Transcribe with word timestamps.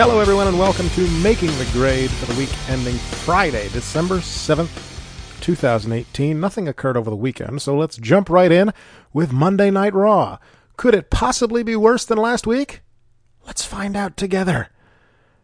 Hello, 0.00 0.20
everyone, 0.20 0.46
and 0.46 0.56
welcome 0.56 0.88
to 0.90 1.10
Making 1.24 1.48
the 1.58 1.68
Grade 1.72 2.08
for 2.08 2.26
the 2.26 2.38
week 2.38 2.56
ending 2.68 2.94
Friday, 2.94 3.68
December 3.70 4.18
7th, 4.18 5.40
2018. 5.40 6.38
Nothing 6.38 6.68
occurred 6.68 6.96
over 6.96 7.10
the 7.10 7.16
weekend, 7.16 7.60
so 7.60 7.76
let's 7.76 7.96
jump 7.96 8.30
right 8.30 8.52
in 8.52 8.72
with 9.12 9.32
Monday 9.32 9.72
Night 9.72 9.94
Raw. 9.94 10.38
Could 10.76 10.94
it 10.94 11.10
possibly 11.10 11.64
be 11.64 11.74
worse 11.74 12.04
than 12.04 12.16
last 12.16 12.46
week? 12.46 12.82
Let's 13.44 13.64
find 13.64 13.96
out 13.96 14.16
together. 14.16 14.68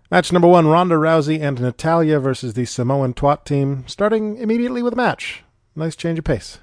Match 0.09 0.30
number 0.30 0.46
one 0.46 0.68
Ronda 0.68 0.95
Rousey 0.95 1.41
and 1.43 1.61
Natalya 1.61 2.21
versus 2.21 2.55
the 2.55 2.64
Samoan 2.64 3.12
Twat 3.12 3.45
team, 3.45 3.82
starting 3.88 4.37
immediately 4.37 4.84
with 4.84 4.93
a 4.93 4.96
match. 4.96 5.43
Nice 5.74 5.96
change 5.96 6.21
of 6.21 6.27
pace. 6.27 6.60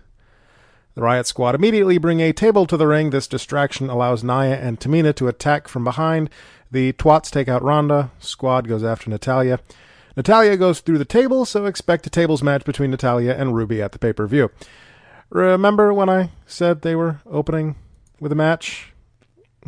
The 0.95 1.01
Riot 1.01 1.25
Squad 1.27 1.55
immediately 1.55 1.97
bring 1.97 2.21
a 2.21 2.31
table 2.33 2.65
to 2.67 2.77
the 2.77 2.87
ring. 2.87 3.09
This 3.09 3.27
distraction 3.27 3.89
allows 3.89 4.23
Nia 4.23 4.57
and 4.57 4.79
Tamina 4.79 5.13
to 5.15 5.27
attack 5.27 5.67
from 5.67 5.83
behind. 5.83 6.29
The 6.71 6.93
Twats 6.93 7.29
take 7.29 7.49
out 7.49 7.61
Ronda. 7.61 8.11
Squad 8.19 8.67
goes 8.67 8.83
after 8.83 9.09
Natalya. 9.09 9.59
Natalya 10.15 10.57
goes 10.57 10.79
through 10.79 10.97
the 10.97 11.05
table, 11.05 11.45
so 11.45 11.65
expect 11.65 12.07
a 12.07 12.09
tables 12.09 12.41
match 12.41 12.65
between 12.65 12.91
Natalya 12.91 13.33
and 13.33 13.55
Ruby 13.55 13.81
at 13.81 13.91
the 13.91 13.99
pay 13.99 14.13
per 14.13 14.25
view. 14.27 14.51
Remember 15.29 15.93
when 15.93 16.09
I 16.09 16.31
said 16.45 16.81
they 16.81 16.95
were 16.95 17.19
opening 17.25 17.75
with 18.19 18.31
a 18.31 18.35
match? 18.35 18.93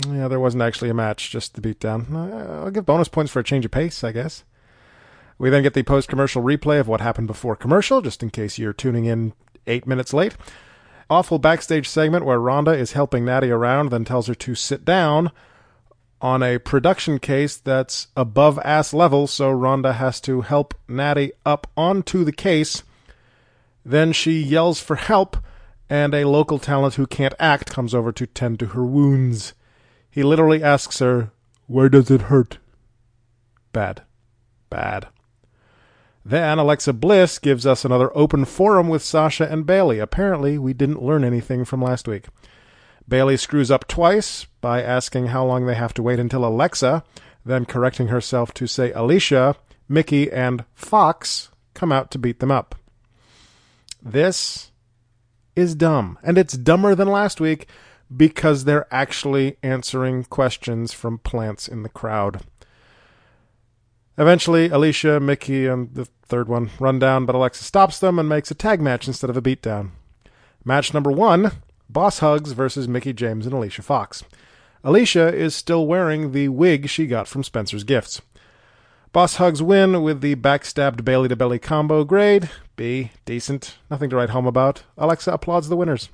Yeah, 0.07 0.27
there 0.27 0.39
wasn't 0.39 0.63
actually 0.63 0.89
a 0.89 0.93
match, 0.93 1.29
just 1.29 1.53
the 1.53 1.61
beatdown. 1.61 2.13
Uh, 2.13 2.63
I'll 2.63 2.71
give 2.71 2.85
bonus 2.85 3.07
points 3.07 3.31
for 3.31 3.39
a 3.39 3.43
change 3.43 3.63
of 3.63 3.71
pace, 3.71 4.03
I 4.03 4.11
guess. 4.11 4.43
We 5.37 5.49
then 5.49 5.63
get 5.63 5.73
the 5.73 5.83
post 5.83 6.09
commercial 6.09 6.41
replay 6.41 6.79
of 6.79 6.87
what 6.87 7.01
happened 7.01 7.27
before 7.27 7.55
commercial, 7.55 8.01
just 8.01 8.23
in 8.23 8.29
case 8.29 8.57
you're 8.57 8.73
tuning 8.73 9.05
in 9.05 9.33
eight 9.67 9.85
minutes 9.85 10.13
late. 10.13 10.35
Awful 11.09 11.37
backstage 11.37 11.87
segment 11.87 12.25
where 12.25 12.39
Ronda 12.39 12.71
is 12.71 12.93
helping 12.93 13.25
Natty 13.25 13.51
around, 13.51 13.89
then 13.89 14.05
tells 14.05 14.27
her 14.27 14.35
to 14.35 14.55
sit 14.55 14.83
down 14.83 15.31
on 16.23 16.41
a 16.41 16.57
production 16.57 17.19
case 17.19 17.57
that's 17.57 18.07
above 18.15 18.57
ass 18.63 18.93
level, 18.93 19.27
so 19.27 19.51
Ronda 19.51 19.93
has 19.93 20.21
to 20.21 20.39
help 20.39 20.73
Natty 20.87 21.33
up 21.45 21.67
onto 21.75 22.23
the 22.23 22.31
case. 22.31 22.81
Then 23.85 24.13
she 24.13 24.41
yells 24.41 24.79
for 24.79 24.95
help, 24.95 25.35
and 25.89 26.15
a 26.15 26.23
local 26.23 26.59
talent 26.59 26.95
who 26.95 27.05
can't 27.05 27.33
act 27.39 27.69
comes 27.69 27.93
over 27.93 28.13
to 28.13 28.25
tend 28.25 28.59
to 28.59 28.67
her 28.67 28.85
wounds. 28.85 29.53
He 30.09 30.23
literally 30.23 30.63
asks 30.63 30.99
her, 30.99 31.31
Where 31.67 31.89
does 31.89 32.09
it 32.09 32.21
hurt? 32.21 32.57
Bad. 33.73 34.03
Bad. 34.69 35.09
Then 36.23 36.57
Alexa 36.57 36.93
Bliss 36.93 37.37
gives 37.37 37.65
us 37.65 37.83
another 37.83 38.15
open 38.17 38.45
forum 38.45 38.87
with 38.87 39.03
Sasha 39.03 39.51
and 39.51 39.65
Bayley. 39.65 39.99
Apparently, 39.99 40.57
we 40.57 40.71
didn't 40.71 41.03
learn 41.03 41.25
anything 41.25 41.65
from 41.65 41.81
last 41.81 42.07
week. 42.07 42.27
Bayley 43.07 43.37
screws 43.37 43.69
up 43.69 43.87
twice 43.87 44.45
by 44.61 44.81
asking 44.81 45.27
how 45.27 45.45
long 45.45 45.65
they 45.65 45.75
have 45.75 45.93
to 45.95 46.03
wait 46.03 46.19
until 46.19 46.45
Alexa, 46.45 47.03
then 47.45 47.65
correcting 47.65 48.07
herself 48.07 48.53
to 48.55 48.67
say 48.67 48.91
Alicia, 48.93 49.55
Mickie, 49.89 50.31
and 50.31 50.65
Fox 50.73 51.49
come 51.73 51.91
out 51.91 52.11
to 52.11 52.17
beat 52.17 52.39
them 52.39 52.51
up. 52.51 52.75
This 54.01 54.71
is 55.55 55.75
dumb, 55.75 56.17
and 56.23 56.37
it's 56.37 56.57
dumber 56.57 56.95
than 56.95 57.07
last 57.07 57.39
week 57.39 57.67
because 58.15 58.63
they're 58.63 58.91
actually 58.93 59.57
answering 59.63 60.23
questions 60.25 60.93
from 60.93 61.17
plants 61.17 61.67
in 61.67 61.83
the 61.83 61.89
crowd. 61.89 62.41
Eventually, 64.17 64.69
Alicia, 64.69 65.19
Mickie, 65.19 65.65
and 65.65 65.93
the 65.93 66.05
third 66.25 66.47
one 66.47 66.69
run 66.79 66.99
down, 66.99 67.25
but 67.25 67.35
Alexa 67.35 67.63
stops 67.63 67.99
them 67.99 68.19
and 68.19 68.29
makes 68.29 68.51
a 68.51 68.55
tag 68.55 68.81
match 68.81 69.07
instead 69.07 69.29
of 69.29 69.37
a 69.37 69.41
beatdown. 69.41 69.91
Match 70.63 70.93
number 70.93 71.11
one 71.11 71.51
Boss 71.89 72.19
Hugs 72.19 72.53
versus 72.53 72.87
Mickie 72.87 73.13
James 73.13 73.45
and 73.45 73.53
Alicia 73.53 73.81
Fox. 73.81 74.23
Alicia 74.83 75.33
is 75.33 75.55
still 75.55 75.87
wearing 75.87 76.31
the 76.31 76.49
wig 76.49 76.89
she 76.89 77.07
got 77.07 77.27
from 77.27 77.43
Spencer's 77.43 77.83
Gifts. 77.83 78.21
Boss 79.11 79.35
Hugs 79.35 79.61
win 79.61 80.01
with 80.01 80.21
the 80.21 80.35
backstabbed 80.35 81.05
belly 81.05 81.29
to 81.29 81.35
belly 81.35 81.59
combo 81.59 82.03
grade. 82.03 82.49
B. 82.75 83.11
Decent. 83.25 83.77
Nothing 83.91 84.09
to 84.09 84.15
write 84.15 84.31
home 84.31 84.47
about. 84.47 84.83
Alexa 84.97 85.31
applauds 85.31 85.69
the 85.69 85.77
winners. 85.77 86.09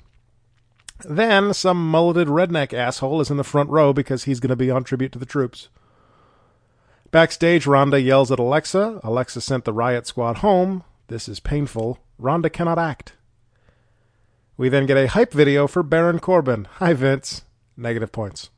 Then 1.08 1.54
some 1.54 1.90
mulleted 1.90 2.28
redneck 2.28 2.74
asshole 2.74 3.22
is 3.22 3.30
in 3.30 3.38
the 3.38 3.44
front 3.44 3.70
row 3.70 3.94
because 3.94 4.24
he's 4.24 4.38
going 4.38 4.50
to 4.50 4.56
be 4.56 4.70
on 4.70 4.84
tribute 4.84 5.12
to 5.12 5.18
the 5.18 5.24
troops. 5.24 5.68
Backstage, 7.10 7.66
Ronda 7.66 8.00
yells 8.00 8.30
at 8.30 8.38
Alexa. 8.38 9.00
Alexa 9.02 9.40
sent 9.40 9.64
the 9.64 9.72
riot 9.72 10.06
squad 10.06 10.38
home. 10.38 10.84
This 11.08 11.28
is 11.28 11.40
painful. 11.40 11.98
Ronda 12.18 12.50
cannot 12.50 12.78
act. 12.78 13.14
We 14.60 14.68
then 14.68 14.84
get 14.84 14.98
a 14.98 15.08
hype 15.08 15.32
video 15.32 15.66
for 15.66 15.82
Baron 15.82 16.18
Corbin. 16.18 16.66
Hi, 16.72 16.92
Vince. 16.92 17.44
Negative 17.78 18.12
points. 18.12 18.50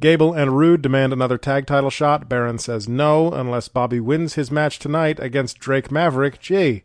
Gable 0.00 0.34
and 0.34 0.58
Roode 0.58 0.82
demand 0.82 1.12
another 1.12 1.38
tag 1.38 1.64
title 1.64 1.90
shot. 1.90 2.28
Baron 2.28 2.58
says 2.58 2.88
no 2.88 3.32
unless 3.32 3.68
Bobby 3.68 4.00
wins 4.00 4.34
his 4.34 4.50
match 4.50 4.80
tonight 4.80 5.20
against 5.20 5.60
Drake 5.60 5.92
Maverick. 5.92 6.40
Gee. 6.40 6.82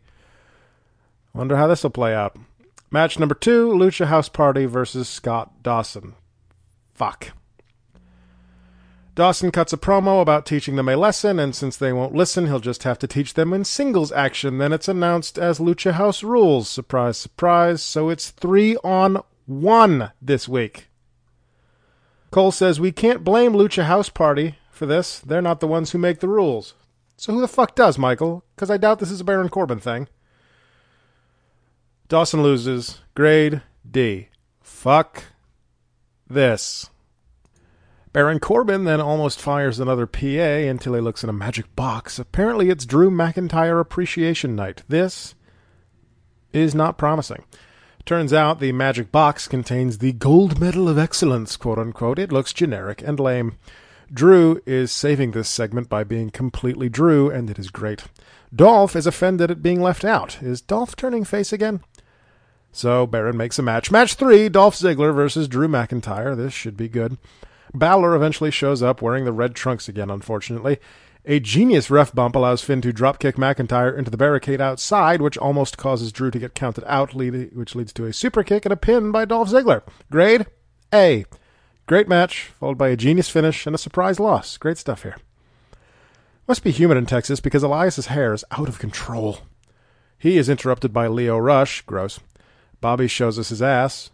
Wonder 1.32 1.56
how 1.56 1.66
this 1.66 1.82
will 1.82 1.90
play 1.90 2.14
out. 2.14 2.36
Match 2.92 3.18
number 3.18 3.34
two 3.34 3.70
Lucha 3.70 4.06
House 4.06 4.28
Party 4.28 4.66
versus 4.66 5.08
Scott 5.08 5.64
Dawson. 5.64 6.14
Fuck. 6.94 7.32
Dawson 9.14 9.52
cuts 9.52 9.72
a 9.72 9.76
promo 9.76 10.20
about 10.20 10.44
teaching 10.44 10.74
them 10.74 10.88
a 10.88 10.96
lesson, 10.96 11.38
and 11.38 11.54
since 11.54 11.76
they 11.76 11.92
won't 11.92 12.16
listen, 12.16 12.46
he'll 12.46 12.58
just 12.58 12.82
have 12.82 12.98
to 12.98 13.06
teach 13.06 13.34
them 13.34 13.52
in 13.52 13.64
singles 13.64 14.10
action. 14.10 14.58
Then 14.58 14.72
it's 14.72 14.88
announced 14.88 15.38
as 15.38 15.60
Lucha 15.60 15.92
House 15.92 16.24
rules. 16.24 16.68
Surprise, 16.68 17.16
surprise. 17.16 17.80
So 17.80 18.08
it's 18.08 18.30
three 18.30 18.76
on 18.78 19.22
one 19.46 20.10
this 20.20 20.48
week. 20.48 20.88
Cole 22.32 22.50
says 22.50 22.80
we 22.80 22.90
can't 22.90 23.22
blame 23.22 23.52
Lucha 23.52 23.84
House 23.84 24.08
Party 24.08 24.56
for 24.68 24.86
this. 24.86 25.20
They're 25.20 25.40
not 25.40 25.60
the 25.60 25.68
ones 25.68 25.92
who 25.92 25.98
make 25.98 26.18
the 26.18 26.28
rules. 26.28 26.74
So 27.16 27.32
who 27.32 27.40
the 27.40 27.46
fuck 27.46 27.76
does, 27.76 27.96
Michael? 27.96 28.44
Because 28.56 28.70
I 28.70 28.76
doubt 28.76 28.98
this 28.98 29.12
is 29.12 29.20
a 29.20 29.24
Baron 29.24 29.48
Corbin 29.48 29.78
thing. 29.78 30.08
Dawson 32.08 32.42
loses. 32.42 33.00
Grade 33.14 33.62
D. 33.88 34.28
Fuck 34.60 35.22
this. 36.28 36.90
Baron 38.14 38.38
Corbin 38.38 38.84
then 38.84 39.00
almost 39.00 39.40
fires 39.40 39.80
another 39.80 40.06
PA 40.06 40.20
until 40.20 40.94
he 40.94 41.00
looks 41.00 41.24
in 41.24 41.28
a 41.28 41.32
magic 41.32 41.74
box. 41.74 42.16
Apparently, 42.16 42.70
it's 42.70 42.86
Drew 42.86 43.10
McIntyre 43.10 43.80
Appreciation 43.80 44.54
Night. 44.54 44.84
This 44.86 45.34
is 46.52 46.76
not 46.76 46.96
promising. 46.96 47.42
Turns 48.06 48.32
out 48.32 48.60
the 48.60 48.70
magic 48.70 49.10
box 49.10 49.48
contains 49.48 49.98
the 49.98 50.12
gold 50.12 50.60
medal 50.60 50.88
of 50.88 50.96
excellence, 50.96 51.56
quote 51.56 51.76
unquote. 51.76 52.20
It 52.20 52.30
looks 52.30 52.52
generic 52.52 53.02
and 53.02 53.18
lame. 53.18 53.58
Drew 54.12 54.62
is 54.64 54.92
saving 54.92 55.32
this 55.32 55.48
segment 55.48 55.88
by 55.88 56.04
being 56.04 56.30
completely 56.30 56.88
Drew, 56.88 57.28
and 57.28 57.50
it 57.50 57.58
is 57.58 57.68
great. 57.68 58.04
Dolph 58.54 58.94
is 58.94 59.08
offended 59.08 59.50
at 59.50 59.60
being 59.60 59.82
left 59.82 60.04
out. 60.04 60.40
Is 60.40 60.60
Dolph 60.60 60.94
turning 60.94 61.24
face 61.24 61.52
again? 61.52 61.80
So 62.70 63.08
Baron 63.08 63.36
makes 63.36 63.58
a 63.58 63.62
match. 63.62 63.90
Match 63.90 64.14
three 64.14 64.48
Dolph 64.48 64.76
Ziggler 64.76 65.12
versus 65.12 65.48
Drew 65.48 65.66
McIntyre. 65.66 66.36
This 66.36 66.52
should 66.52 66.76
be 66.76 66.88
good. 66.88 67.18
Balor 67.74 68.14
eventually 68.14 68.50
shows 68.50 68.82
up 68.82 69.02
wearing 69.02 69.24
the 69.24 69.32
red 69.32 69.54
trunks 69.54 69.88
again, 69.88 70.10
unfortunately. 70.10 70.78
A 71.26 71.40
genius 71.40 71.90
ref 71.90 72.14
bump 72.14 72.36
allows 72.36 72.62
Finn 72.62 72.82
to 72.82 72.92
dropkick 72.92 73.34
McIntyre 73.34 73.96
into 73.96 74.10
the 74.10 74.16
barricade 74.16 74.60
outside, 74.60 75.22
which 75.22 75.38
almost 75.38 75.78
causes 75.78 76.12
Drew 76.12 76.30
to 76.30 76.38
get 76.38 76.54
counted 76.54 76.84
out, 76.86 77.14
which 77.14 77.74
leads 77.74 77.92
to 77.94 78.04
a 78.04 78.12
super 78.12 78.44
kick 78.44 78.66
and 78.66 78.72
a 78.72 78.76
pin 78.76 79.10
by 79.10 79.24
Dolph 79.24 79.48
Ziggler. 79.48 79.82
Grade 80.10 80.46
A. 80.92 81.24
Great 81.86 82.08
match, 82.08 82.52
followed 82.60 82.78
by 82.78 82.90
a 82.90 82.96
genius 82.96 83.28
finish 83.28 83.66
and 83.66 83.74
a 83.74 83.78
surprise 83.78 84.20
loss. 84.20 84.56
Great 84.58 84.78
stuff 84.78 85.02
here. 85.02 85.16
Must 86.46 86.62
be 86.62 86.70
humid 86.70 86.98
in 86.98 87.06
Texas 87.06 87.40
because 87.40 87.62
Elias's 87.62 88.06
hair 88.06 88.34
is 88.34 88.44
out 88.50 88.68
of 88.68 88.78
control. 88.78 89.38
He 90.18 90.36
is 90.36 90.50
interrupted 90.50 90.92
by 90.92 91.06
Lio 91.06 91.38
Rush. 91.38 91.80
Gross. 91.82 92.20
Bobby 92.82 93.08
shows 93.08 93.38
us 93.38 93.48
his 93.48 93.62
ass. 93.62 94.10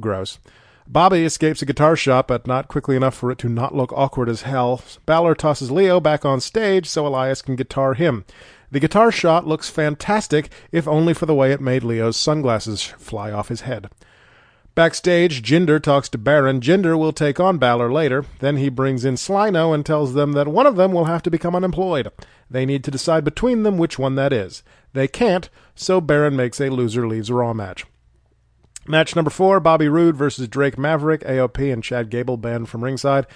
Gross. 0.00 0.38
Bobby 0.86 1.24
escapes 1.24 1.62
a 1.62 1.66
guitar 1.66 1.96
shop, 1.96 2.28
but 2.28 2.46
not 2.46 2.68
quickly 2.68 2.94
enough 2.94 3.14
for 3.14 3.30
it 3.30 3.38
to 3.38 3.48
not 3.48 3.74
look 3.74 3.92
awkward 3.94 4.28
as 4.28 4.42
hell. 4.42 4.82
Balor 5.06 5.34
tosses 5.34 5.70
Lio 5.70 5.98
back 5.98 6.24
on 6.24 6.40
stage 6.40 6.86
so 6.86 7.06
Elias 7.06 7.40
can 7.42 7.56
guitar 7.56 7.94
him. 7.94 8.24
The 8.70 8.80
guitar 8.80 9.10
shot 9.10 9.46
looks 9.46 9.70
fantastic, 9.70 10.50
if 10.72 10.86
only 10.86 11.14
for 11.14 11.26
the 11.26 11.34
way 11.34 11.52
it 11.52 11.60
made 11.60 11.84
Lio's 11.84 12.16
sunglasses 12.16 12.82
fly 12.82 13.30
off 13.32 13.48
his 13.48 13.62
head. 13.62 13.88
Backstage, 14.74 15.42
Jinder 15.42 15.80
talks 15.80 16.08
to 16.08 16.18
Baron. 16.18 16.60
Jinder 16.60 16.98
will 16.98 17.12
take 17.12 17.38
on 17.38 17.58
Balor 17.58 17.92
later. 17.92 18.24
Then 18.40 18.56
he 18.56 18.68
brings 18.68 19.04
in 19.04 19.14
Sliano 19.14 19.72
and 19.72 19.86
tells 19.86 20.14
them 20.14 20.32
that 20.32 20.48
one 20.48 20.66
of 20.66 20.74
them 20.74 20.92
will 20.92 21.04
have 21.04 21.22
to 21.22 21.30
become 21.30 21.54
unemployed. 21.54 22.10
They 22.50 22.66
need 22.66 22.82
to 22.84 22.90
decide 22.90 23.24
between 23.24 23.62
them 23.62 23.78
which 23.78 23.98
one 23.98 24.16
that 24.16 24.32
is. 24.32 24.64
They 24.92 25.06
can't, 25.06 25.48
so 25.76 26.00
Baron 26.00 26.34
makes 26.34 26.60
a 26.60 26.70
loser 26.70 27.06
leaves 27.06 27.30
Raw 27.30 27.54
match. 27.54 27.84
Match 28.86 29.16
number 29.16 29.30
four 29.30 29.60
Bobby 29.60 29.88
Roode 29.88 30.16
versus 30.16 30.46
Drake 30.46 30.76
Maverick, 30.76 31.22
AOP, 31.22 31.72
and 31.72 31.82
Chad 31.82 32.10
Gable 32.10 32.36
banned 32.36 32.68
from 32.68 32.84
ringside. 32.84 33.26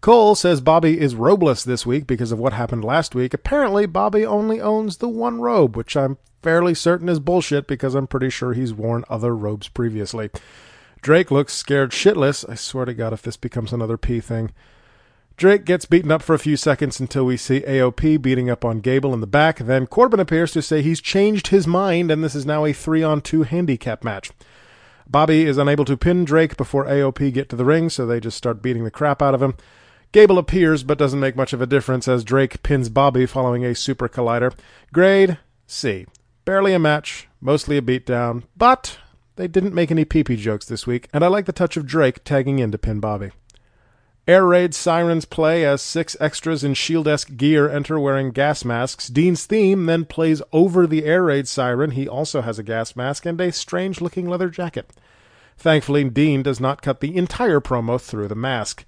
Cole 0.00 0.34
says 0.34 0.60
Bobby 0.60 1.00
is 1.00 1.14
robeless 1.14 1.64
this 1.64 1.84
week 1.84 2.06
because 2.06 2.30
of 2.30 2.38
what 2.38 2.52
happened 2.52 2.84
last 2.84 3.14
week. 3.14 3.34
Apparently, 3.34 3.86
Bobby 3.86 4.24
only 4.24 4.60
owns 4.60 4.98
the 4.98 5.08
one 5.08 5.40
robe, 5.40 5.76
which 5.76 5.96
I'm 5.96 6.18
fairly 6.42 6.74
certain 6.74 7.08
is 7.08 7.18
bullshit 7.18 7.66
because 7.66 7.94
I'm 7.94 8.06
pretty 8.06 8.30
sure 8.30 8.52
he's 8.52 8.72
worn 8.74 9.04
other 9.08 9.34
robes 9.34 9.68
previously. 9.68 10.30
Drake 11.00 11.30
looks 11.30 11.54
scared 11.54 11.90
shitless. 11.90 12.48
I 12.48 12.54
swear 12.54 12.84
to 12.84 12.94
God, 12.94 13.12
if 13.12 13.22
this 13.22 13.36
becomes 13.36 13.72
another 13.72 13.96
P 13.96 14.20
thing. 14.20 14.52
Drake 15.36 15.64
gets 15.64 15.84
beaten 15.84 16.10
up 16.10 16.20
for 16.20 16.34
a 16.34 16.38
few 16.38 16.56
seconds 16.56 16.98
until 16.98 17.24
we 17.24 17.36
see 17.36 17.60
AOP 17.60 18.20
beating 18.20 18.50
up 18.50 18.64
on 18.64 18.80
Gable 18.80 19.14
in 19.14 19.20
the 19.20 19.26
back. 19.26 19.58
Then 19.58 19.86
Corbin 19.86 20.18
appears 20.18 20.52
to 20.52 20.62
say 20.62 20.82
he's 20.82 21.00
changed 21.00 21.48
his 21.48 21.66
mind 21.66 22.10
and 22.10 22.22
this 22.22 22.34
is 22.34 22.44
now 22.44 22.64
a 22.64 22.72
three 22.72 23.04
on 23.04 23.20
two 23.20 23.44
handicap 23.44 24.02
match. 24.02 24.32
Bobby 25.10 25.46
is 25.46 25.56
unable 25.56 25.86
to 25.86 25.96
pin 25.96 26.24
Drake 26.24 26.56
before 26.56 26.84
AOP 26.84 27.32
get 27.32 27.48
to 27.48 27.56
the 27.56 27.64
ring, 27.64 27.88
so 27.88 28.04
they 28.04 28.20
just 28.20 28.36
start 28.36 28.60
beating 28.60 28.84
the 28.84 28.90
crap 28.90 29.22
out 29.22 29.34
of 29.34 29.42
him. 29.42 29.54
Gable 30.12 30.38
appears 30.38 30.82
but 30.82 30.98
doesn't 30.98 31.20
make 31.20 31.36
much 31.36 31.52
of 31.52 31.62
a 31.62 31.66
difference 31.66 32.06
as 32.08 32.24
Drake 32.24 32.62
pins 32.62 32.88
Bobby 32.88 33.24
following 33.24 33.64
a 33.64 33.74
super 33.74 34.08
collider. 34.08 34.54
Grade 34.92 35.38
C. 35.66 36.06
Barely 36.44 36.74
a 36.74 36.78
match, 36.78 37.28
mostly 37.40 37.78
a 37.78 37.82
beatdown, 37.82 38.42
but 38.56 38.98
they 39.36 39.48
didn't 39.48 39.74
make 39.74 39.90
any 39.90 40.04
pee 40.04 40.24
pee 40.24 40.36
jokes 40.36 40.66
this 40.66 40.86
week, 40.86 41.08
and 41.12 41.24
I 41.24 41.28
like 41.28 41.46
the 41.46 41.52
touch 41.52 41.76
of 41.76 41.86
Drake 41.86 42.24
tagging 42.24 42.58
in 42.58 42.70
to 42.72 42.78
pin 42.78 43.00
Bobby. 43.00 43.30
Air 44.28 44.44
raid 44.44 44.74
sirens 44.74 45.24
play 45.24 45.64
as 45.64 45.80
six 45.80 46.14
extras 46.20 46.62
in 46.62 46.74
shield 46.74 47.08
esque 47.08 47.34
gear 47.38 47.66
enter 47.66 47.98
wearing 47.98 48.30
gas 48.30 48.62
masks. 48.62 49.08
Dean's 49.08 49.46
theme 49.46 49.86
then 49.86 50.04
plays 50.04 50.42
over 50.52 50.86
the 50.86 51.06
air 51.06 51.22
raid 51.22 51.48
siren. 51.48 51.92
He 51.92 52.06
also 52.06 52.42
has 52.42 52.58
a 52.58 52.62
gas 52.62 52.94
mask 52.94 53.24
and 53.24 53.40
a 53.40 53.50
strange 53.50 54.02
looking 54.02 54.28
leather 54.28 54.50
jacket. 54.50 54.90
Thankfully, 55.56 56.04
Dean 56.04 56.42
does 56.42 56.60
not 56.60 56.82
cut 56.82 57.00
the 57.00 57.16
entire 57.16 57.58
promo 57.58 57.98
through 57.98 58.28
the 58.28 58.34
mask. 58.34 58.84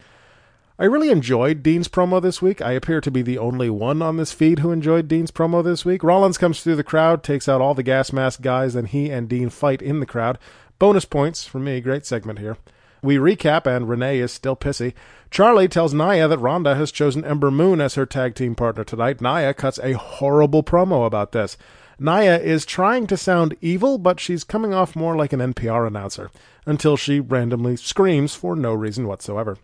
I 0.78 0.84
really 0.84 1.08
enjoyed 1.08 1.62
Dean's 1.62 1.88
promo 1.88 2.20
this 2.20 2.42
week. 2.42 2.60
I 2.60 2.72
appear 2.72 3.00
to 3.00 3.10
be 3.10 3.22
the 3.22 3.38
only 3.38 3.70
one 3.70 4.02
on 4.02 4.18
this 4.18 4.32
feed 4.32 4.58
who 4.58 4.72
enjoyed 4.72 5.08
Dean's 5.08 5.30
promo 5.30 5.64
this 5.64 5.86
week. 5.86 6.04
Rollins 6.04 6.36
comes 6.36 6.62
through 6.62 6.76
the 6.76 6.84
crowd, 6.84 7.22
takes 7.22 7.48
out 7.48 7.62
all 7.62 7.72
the 7.72 7.82
gas 7.82 8.12
mask 8.12 8.42
guys, 8.42 8.74
and 8.76 8.88
he 8.88 9.08
and 9.08 9.26
Dean 9.26 9.48
fight 9.48 9.80
in 9.80 10.00
the 10.00 10.06
crowd. 10.06 10.38
Bonus 10.78 11.06
points 11.06 11.46
for 11.46 11.58
me. 11.58 11.80
Great 11.80 12.04
segment 12.04 12.40
here. 12.40 12.58
We 13.02 13.16
recap, 13.16 13.66
and 13.66 13.88
Renee 13.88 14.18
is 14.18 14.32
still 14.32 14.56
pissy. 14.56 14.94
Charlie 15.30 15.68
tells 15.68 15.94
Nia 15.94 16.28
that 16.28 16.38
Ronda 16.38 16.74
has 16.74 16.92
chosen 16.92 17.24
Ember 17.24 17.50
Moon 17.50 17.80
as 17.80 17.94
her 17.94 18.06
tag 18.06 18.34
team 18.34 18.54
partner 18.54 18.84
tonight. 18.84 19.20
Nia 19.20 19.54
cuts 19.54 19.78
a 19.82 19.92
horrible 19.92 20.62
promo 20.62 21.06
about 21.06 21.32
this. 21.32 21.56
Nia 21.98 22.38
is 22.38 22.64
trying 22.64 23.06
to 23.06 23.16
sound 23.16 23.56
evil, 23.60 23.98
but 23.98 24.20
she's 24.20 24.42
coming 24.42 24.72
off 24.72 24.96
more 24.96 25.16
like 25.16 25.32
an 25.32 25.40
NPR 25.40 25.86
announcer 25.86 26.30
until 26.66 26.96
she 26.96 27.20
randomly 27.20 27.76
screams 27.76 28.34
for 28.34 28.56
no 28.56 28.72
reason 28.72 29.06
whatsoever. 29.06 29.58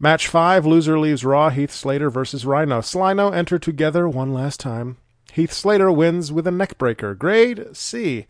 Match 0.00 0.28
5, 0.28 0.64
loser 0.64 0.98
leaves 0.98 1.24
Raw, 1.24 1.50
Heath 1.50 1.72
Slater 1.72 2.08
versus 2.08 2.44
Rhyno. 2.44 2.80
Slino 2.80 3.34
enter 3.34 3.58
together 3.58 4.08
one 4.08 4.32
last 4.32 4.60
time. 4.60 4.96
Heath 5.32 5.52
Slater 5.52 5.90
wins 5.90 6.32
with 6.32 6.46
a 6.46 6.50
neckbreaker. 6.50 7.18
Grade 7.18 7.66
C 7.74 8.26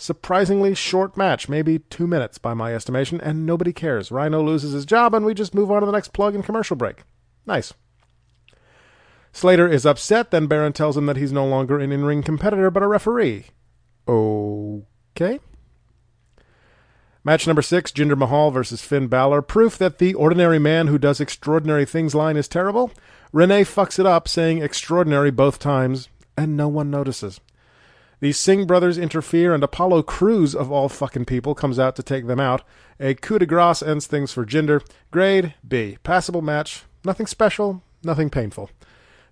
surprisingly 0.00 0.74
short 0.74 1.16
match, 1.16 1.48
maybe 1.48 1.78
two 1.78 2.06
minutes 2.06 2.38
by 2.38 2.54
my 2.54 2.74
estimation, 2.74 3.20
and 3.20 3.46
nobody 3.46 3.72
cares. 3.72 4.10
Rhyno 4.10 4.44
loses 4.44 4.72
his 4.72 4.86
job, 4.86 5.14
and 5.14 5.24
we 5.24 5.34
just 5.34 5.54
move 5.54 5.70
on 5.70 5.80
to 5.80 5.86
the 5.86 5.92
next 5.92 6.12
plug 6.12 6.34
and 6.34 6.44
commercial 6.44 6.76
break. 6.76 7.02
Nice. 7.46 7.74
Slater 9.32 9.68
is 9.68 9.86
upset, 9.86 10.30
then 10.30 10.46
Baron 10.46 10.72
tells 10.72 10.96
him 10.96 11.06
that 11.06 11.16
he's 11.16 11.32
no 11.32 11.46
longer 11.46 11.78
an 11.78 11.92
in 11.92 12.04
ring 12.04 12.22
competitor 12.22 12.70
but 12.70 12.82
a 12.82 12.88
referee. 12.88 13.46
Okay. 14.08 15.38
Match 17.22 17.46
number 17.46 17.62
six 17.62 17.92
Jinder 17.92 18.16
Mahal 18.16 18.50
versus 18.50 18.82
Finn 18.82 19.06
Balor. 19.06 19.42
Proof 19.42 19.76
that 19.78 19.98
the 19.98 20.14
ordinary 20.14 20.58
man 20.58 20.86
who 20.86 20.98
does 20.98 21.20
extraordinary 21.20 21.84
things 21.84 22.14
line 22.14 22.36
is 22.36 22.48
terrible. 22.48 22.90
Renee 23.32 23.62
fucks 23.62 23.98
it 23.98 24.06
up, 24.06 24.26
saying 24.26 24.62
extraordinary 24.62 25.30
both 25.30 25.58
times, 25.58 26.08
and 26.36 26.56
no 26.56 26.66
one 26.66 26.90
notices. 26.90 27.40
The 28.20 28.32
Singh 28.32 28.66
brothers 28.66 28.98
interfere, 28.98 29.54
and 29.54 29.64
Apollo 29.64 30.02
Crews, 30.02 30.54
of 30.54 30.70
all 30.70 30.90
fucking 30.90 31.24
people, 31.24 31.54
comes 31.54 31.78
out 31.78 31.96
to 31.96 32.02
take 32.02 32.26
them 32.26 32.38
out. 32.38 32.62
A 33.00 33.14
coup 33.14 33.38
de 33.38 33.46
grace 33.46 33.82
ends 33.82 34.06
things 34.06 34.30
for 34.30 34.44
Jinder. 34.44 34.86
Grade 35.10 35.54
B. 35.66 35.96
Passable 36.02 36.42
match. 36.42 36.84
Nothing 37.02 37.26
special, 37.26 37.82
nothing 38.04 38.28
painful. 38.28 38.68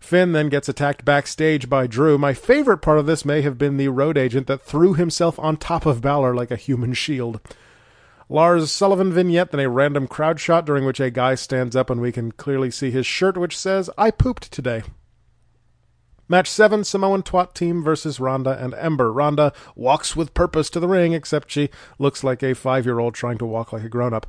Finn 0.00 0.32
then 0.32 0.48
gets 0.48 0.70
attacked 0.70 1.04
backstage 1.04 1.68
by 1.68 1.86
Drew. 1.86 2.16
My 2.16 2.32
favorite 2.32 2.78
part 2.78 2.98
of 2.98 3.04
this 3.04 3.26
may 3.26 3.42
have 3.42 3.58
been 3.58 3.76
the 3.76 3.88
road 3.88 4.16
agent 4.16 4.46
that 4.46 4.62
threw 4.62 4.94
himself 4.94 5.38
on 5.38 5.58
top 5.58 5.84
of 5.84 6.00
Balor 6.00 6.34
like 6.34 6.50
a 6.50 6.56
human 6.56 6.94
shield. 6.94 7.40
Lars 8.30 8.70
Sullivan 8.70 9.12
vignette, 9.12 9.50
then 9.50 9.60
a 9.60 9.68
random 9.68 10.06
crowd 10.06 10.40
shot 10.40 10.64
during 10.64 10.86
which 10.86 11.00
a 11.00 11.10
guy 11.10 11.34
stands 11.34 11.76
up 11.76 11.90
and 11.90 12.00
we 12.00 12.12
can 12.12 12.32
clearly 12.32 12.70
see 12.70 12.90
his 12.90 13.06
shirt, 13.06 13.36
which 13.36 13.56
says, 13.58 13.90
I 13.98 14.10
pooped 14.10 14.50
today. 14.50 14.82
Match 16.30 16.50
7 16.50 16.84
Samoan 16.84 17.22
Twat 17.22 17.54
Team 17.54 17.82
versus 17.82 18.20
Ronda 18.20 18.62
and 18.62 18.74
Ember. 18.74 19.10
Ronda 19.10 19.50
walks 19.74 20.14
with 20.14 20.34
purpose 20.34 20.68
to 20.70 20.80
the 20.80 20.86
ring, 20.86 21.14
except 21.14 21.50
she 21.50 21.70
looks 21.98 22.22
like 22.22 22.42
a 22.42 22.54
five 22.54 22.84
year 22.84 22.98
old 22.98 23.14
trying 23.14 23.38
to 23.38 23.46
walk 23.46 23.72
like 23.72 23.82
a 23.82 23.88
grown 23.88 24.12
up. 24.12 24.26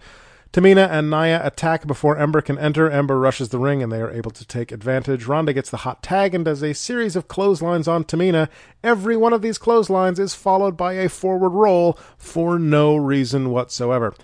Tamina 0.53 0.89
and 0.89 1.11
Nia 1.11 1.45
attack 1.45 1.85
before 1.85 2.17
Ember 2.17 2.41
can 2.41 2.57
enter. 2.57 2.89
Ember 2.89 3.19
rushes 3.19 3.49
the 3.49 3.59
ring 3.59 3.83
and 3.83 3.91
they 3.91 4.01
are 4.01 4.09
able 4.09 4.31
to 4.31 4.45
take 4.45 4.71
advantage. 4.71 5.25
Ronda 5.25 5.53
gets 5.53 5.69
the 5.69 5.77
hot 5.77 6.01
tag 6.01 6.33
and 6.33 6.45
does 6.45 6.63
a 6.63 6.73
series 6.73 7.17
of 7.17 7.27
clotheslines 7.27 7.87
on 7.87 8.05
Tamina. 8.05 8.47
Every 8.81 9.17
one 9.17 9.33
of 9.33 9.41
these 9.41 9.57
clotheslines 9.57 10.19
is 10.19 10.33
followed 10.33 10.77
by 10.77 10.93
a 10.93 11.09
forward 11.09 11.49
roll 11.49 11.99
for 12.17 12.57
no 12.57 12.95
reason 12.95 13.51
whatsoever 13.51 14.15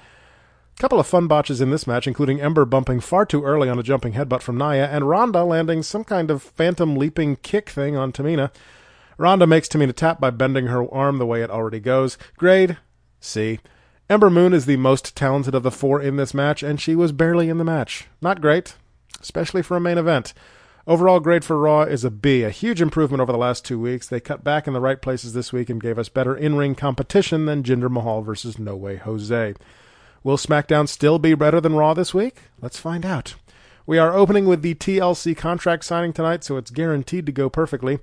couple 0.77 0.99
of 0.99 1.07
fun 1.07 1.27
botches 1.27 1.61
in 1.61 1.71
this 1.71 1.87
match, 1.87 2.07
including 2.07 2.41
Ember 2.41 2.65
bumping 2.65 2.99
far 2.99 3.25
too 3.25 3.43
early 3.43 3.69
on 3.69 3.79
a 3.79 3.83
jumping 3.83 4.13
headbutt 4.13 4.41
from 4.41 4.57
Nia, 4.57 4.87
and 4.87 5.07
Ronda 5.07 5.43
landing 5.43 5.83
some 5.83 6.03
kind 6.03 6.29
of 6.29 6.43
phantom 6.43 6.97
leaping 6.97 7.37
kick 7.37 7.69
thing 7.69 7.95
on 7.95 8.11
Tamina. 8.11 8.51
Ronda 9.17 9.47
makes 9.47 9.69
Tamina 9.69 9.93
tap 9.93 10.19
by 10.19 10.29
bending 10.29 10.67
her 10.67 10.91
arm 10.93 11.17
the 11.17 11.25
way 11.25 11.41
it 11.41 11.49
already 11.49 11.79
goes. 11.79 12.17
Grade 12.37 12.77
C. 13.21 13.59
Ember 14.09 14.29
Moon 14.29 14.53
is 14.53 14.65
the 14.65 14.77
most 14.77 15.15
talented 15.15 15.55
of 15.55 15.63
the 15.63 15.71
four 15.71 16.01
in 16.01 16.17
this 16.17 16.33
match, 16.33 16.61
and 16.61 16.79
she 16.79 16.95
was 16.95 17.11
barely 17.11 17.49
in 17.49 17.57
the 17.57 17.63
match. 17.63 18.07
Not 18.21 18.41
great, 18.41 18.75
especially 19.21 19.63
for 19.63 19.77
a 19.77 19.81
main 19.81 19.97
event. 19.97 20.33
Overall 20.85 21.19
grade 21.19 21.43
for 21.43 21.57
Raw 21.57 21.81
is 21.81 22.03
a 22.03 22.11
B, 22.11 22.43
a 22.43 22.51
huge 22.51 22.79
improvement 22.79 23.19
over 23.21 23.31
the 23.31 23.37
last 23.39 23.65
two 23.65 23.79
weeks. 23.79 24.07
They 24.07 24.19
cut 24.19 24.43
back 24.43 24.67
in 24.67 24.73
the 24.73 24.81
right 24.81 25.01
places 25.01 25.33
this 25.33 25.51
week 25.51 25.71
and 25.71 25.81
gave 25.81 25.97
us 25.97 26.09
better 26.09 26.35
in 26.35 26.55
ring 26.55 26.75
competition 26.75 27.45
than 27.45 27.63
Jinder 27.63 27.89
Mahal 27.89 28.21
versus 28.21 28.59
No 28.59 28.75
Way 28.75 28.97
Jose. 28.97 29.55
Will 30.25 30.37
SmackDown 30.37 30.89
still 30.89 31.19
be 31.19 31.35
better 31.35 31.61
than 31.61 31.75
Raw 31.75 31.93
this 31.93 32.11
week? 32.11 32.37
Let's 32.59 32.79
find 32.79 33.05
out. 33.05 33.35
We 33.85 33.99
are 33.99 34.17
opening 34.17 34.47
with 34.47 34.63
the 34.63 34.73
TLC 34.73 35.37
contract 35.37 35.85
signing 35.85 36.13
tonight, 36.13 36.43
so 36.43 36.57
it's 36.57 36.71
guaranteed 36.71 37.27
to 37.27 37.31
go 37.31 37.47
perfectly. 37.47 37.99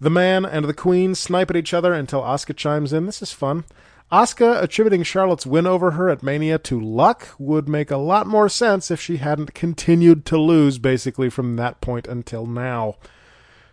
The 0.00 0.08
man 0.08 0.46
and 0.46 0.64
the 0.64 0.72
queen 0.72 1.14
snipe 1.14 1.50
at 1.50 1.58
each 1.58 1.74
other 1.74 1.92
until 1.92 2.22
Asuka 2.22 2.56
chimes 2.56 2.94
in. 2.94 3.04
This 3.04 3.20
is 3.20 3.32
fun. 3.32 3.66
Asuka 4.10 4.62
attributing 4.62 5.02
Charlotte's 5.02 5.44
win 5.44 5.66
over 5.66 5.90
her 5.90 6.08
at 6.08 6.22
Mania 6.22 6.56
to 6.60 6.80
luck 6.80 7.28
would 7.38 7.68
make 7.68 7.90
a 7.90 7.98
lot 7.98 8.26
more 8.26 8.48
sense 8.48 8.90
if 8.90 8.98
she 8.98 9.18
hadn't 9.18 9.52
continued 9.52 10.24
to 10.24 10.38
lose 10.38 10.78
basically 10.78 11.28
from 11.28 11.56
that 11.56 11.82
point 11.82 12.08
until 12.08 12.46
now. 12.46 12.94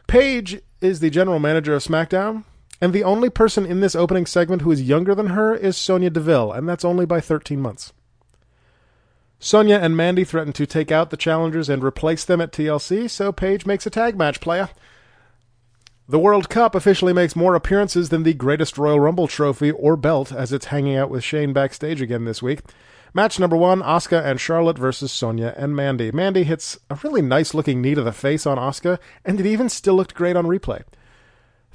Paige 0.08 0.60
is 0.82 1.00
the 1.00 1.10
general 1.10 1.40
manager 1.40 1.74
of 1.74 1.86
SmackDown. 1.86 2.44
And 2.80 2.94
the 2.94 3.04
only 3.04 3.30
person 3.30 3.66
in 3.66 3.80
this 3.80 3.96
opening 3.96 4.26
segment 4.26 4.62
who 4.62 4.72
is 4.72 4.82
younger 4.84 5.16
than 5.16 5.28
her 5.28 5.56
is 5.56 5.76
Sonya 5.76 6.10
Deville, 6.10 6.52
and 6.52 6.70
that's 6.70 6.86
only 6.86 7.06
by 7.06 7.20
13 7.20 7.60
months. 7.60 7.94
Sonya 9.40 9.76
and 9.76 9.96
Mandy 9.96 10.24
threaten 10.24 10.54
to 10.54 10.66
take 10.66 10.92
out 10.92 11.10
the 11.10 11.18
challengers 11.18 11.70
and 11.70 11.84
replace 11.84 12.26
them 12.26 12.42
at 12.42 12.52
TLC, 12.52 13.10
so 13.10 13.32
Paige 13.32 13.66
makes 13.66 13.86
a 13.86 13.92
tag 13.92 14.18
match 14.18 14.40
playa. 14.40 14.70
The 16.10 16.20
World 16.20 16.50
Cup 16.50 16.74
officially 16.74 17.14
makes 17.14 17.36
more 17.36 17.54
appearances 17.54 18.10
than 18.10 18.24
the 18.24 18.34
greatest 18.34 18.78
Royal 18.78 19.00
Rumble 19.00 19.28
trophy 19.28 19.72
or 19.72 19.98
belt, 19.98 20.32
as 20.32 20.54
it's 20.54 20.68
hanging 20.68 20.96
out 20.96 21.10
with 21.10 21.24
Shane 21.24 21.54
backstage 21.54 22.02
again 22.02 22.26
this 22.26 22.42
week. 22.42 22.62
Match 23.14 23.40
number 23.40 23.58
one 23.58 23.82
Asuka 23.82 24.24
and 24.24 24.40
Charlotte 24.40 24.78
versus 24.78 25.12
Sonya 25.12 25.54
and 25.58 25.76
Mandy. 25.76 26.12
Mandy 26.12 26.44
hits 26.44 26.80
a 26.90 26.98
really 27.04 27.22
nice 27.22 27.54
looking 27.54 27.82
knee 27.82 27.96
to 27.96 28.04
the 28.04 28.12
face 28.12 28.46
on 28.46 28.58
Asuka, 28.58 29.00
and 29.26 29.40
it 29.40 29.46
even 29.46 29.70
still 29.70 29.96
looked 29.96 30.16
great 30.16 30.36
on 30.36 30.46
replay. 30.46 30.84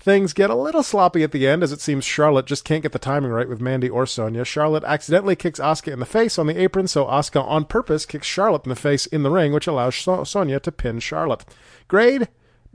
Things 0.03 0.33
get 0.33 0.51
a 0.51 0.57
little 0.57 0.83
sloppy 0.83 1.23
at 1.23 1.31
the 1.31 1.47
end 1.47 1.63
as 1.63 1.71
it 1.71 1.81
seems 1.81 2.05
Charlotte 2.05 2.45
just 2.45 2.65
can't 2.65 2.83
get 2.83 2.91
the 2.91 2.99
timing 2.99 3.31
right 3.31 3.49
with 3.49 3.61
Mandy 3.61 3.89
or 3.89 4.05
Sonya. 4.05 4.45
Charlotte 4.45 4.83
accidentally 4.83 5.37
kicks 5.37 5.61
Asuka 5.61 5.93
in 5.93 6.01
the 6.01 6.05
face 6.05 6.41
on 6.41 6.49
the 6.49 6.61
apron, 6.61 6.89
so 6.89 7.05
Asuka 7.05 7.41
on 7.47 7.67
purpose 7.67 8.05
kicks 8.05 8.27
Charlotte 8.27 8.65
in 8.65 8.71
the 8.71 8.75
face 8.75 9.07
in 9.07 9.23
the 9.23 9.31
ring, 9.31 9.53
which 9.53 9.69
allows 9.69 9.95
so- 9.95 10.25
Sonya 10.25 10.59
to 10.59 10.73
pin 10.73 10.99
Charlotte. 10.99 11.45
Grade 11.87 12.27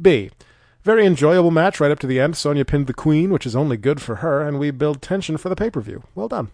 B. 0.02 0.32
Very 0.86 1.06
enjoyable 1.06 1.52
match 1.52 1.82
right 1.82 1.92
up 1.92 2.00
to 2.00 2.08
the 2.08 2.18
end. 2.18 2.38
Sonya 2.38 2.64
pinned 2.64 2.88
the 2.88 2.94
Queen, 2.94 3.30
which 3.30 3.46
is 3.46 3.58
only 3.58 3.76
good 3.76 4.00
for 4.02 4.16
her, 4.16 4.42
and 4.42 4.58
we 4.58 4.72
build 4.72 5.02
tension 5.02 5.36
for 5.36 5.50
the 5.50 5.56
pay 5.58 5.70
per 5.70 5.82
view. 5.82 6.04
Well 6.16 6.30
done. 6.30 6.52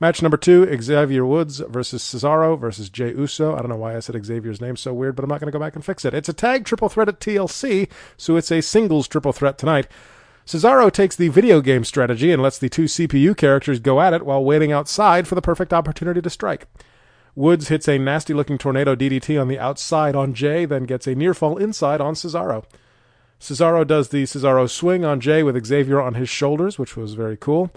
Match 0.00 0.22
number 0.22 0.38
two 0.38 0.66
Xavier 0.80 1.26
Woods 1.26 1.58
versus 1.58 2.02
Cesaro 2.02 2.58
versus 2.58 2.88
Jey 2.88 3.10
Uso. 3.10 3.54
I 3.54 3.58
don't 3.58 3.68
know 3.68 3.76
why 3.76 3.94
I 3.94 4.00
said 4.00 4.24
Xavier's 4.24 4.60
name 4.60 4.76
so 4.76 4.94
weird, 4.94 5.14
but 5.14 5.22
I'm 5.22 5.28
not 5.28 5.40
going 5.40 5.52
to 5.52 5.56
go 5.56 5.62
back 5.62 5.76
and 5.76 5.84
fix 5.84 6.06
it. 6.06 6.14
It's 6.14 6.30
a 6.30 6.32
tag 6.32 6.64
triple 6.64 6.88
threat 6.88 7.08
at 7.08 7.20
TLC, 7.20 7.86
so 8.16 8.36
it's 8.36 8.50
a 8.50 8.62
singles 8.62 9.06
triple 9.06 9.34
threat 9.34 9.58
tonight. 9.58 9.88
Cesaro 10.46 10.90
takes 10.90 11.16
the 11.16 11.28
video 11.28 11.60
game 11.60 11.84
strategy 11.84 12.32
and 12.32 12.42
lets 12.42 12.58
the 12.58 12.70
two 12.70 12.84
CPU 12.84 13.36
characters 13.36 13.78
go 13.78 14.00
at 14.00 14.14
it 14.14 14.24
while 14.24 14.42
waiting 14.42 14.72
outside 14.72 15.28
for 15.28 15.34
the 15.34 15.42
perfect 15.42 15.74
opportunity 15.74 16.22
to 16.22 16.30
strike. 16.30 16.66
Woods 17.34 17.68
hits 17.68 17.86
a 17.86 17.98
nasty 17.98 18.32
looking 18.32 18.56
tornado 18.56 18.96
DDT 18.96 19.38
on 19.38 19.48
the 19.48 19.58
outside 19.58 20.16
on 20.16 20.32
Jey, 20.32 20.64
then 20.64 20.84
gets 20.84 21.06
a 21.06 21.14
near 21.14 21.34
fall 21.34 21.58
inside 21.58 22.00
on 22.00 22.14
Cesaro. 22.14 22.64
Cesaro 23.38 23.86
does 23.86 24.08
the 24.08 24.22
Cesaro 24.22 24.68
swing 24.68 25.04
on 25.04 25.20
Jey 25.20 25.42
with 25.42 25.62
Xavier 25.64 26.00
on 26.00 26.14
his 26.14 26.30
shoulders, 26.30 26.78
which 26.78 26.96
was 26.96 27.12
very 27.12 27.36
cool. 27.36 27.70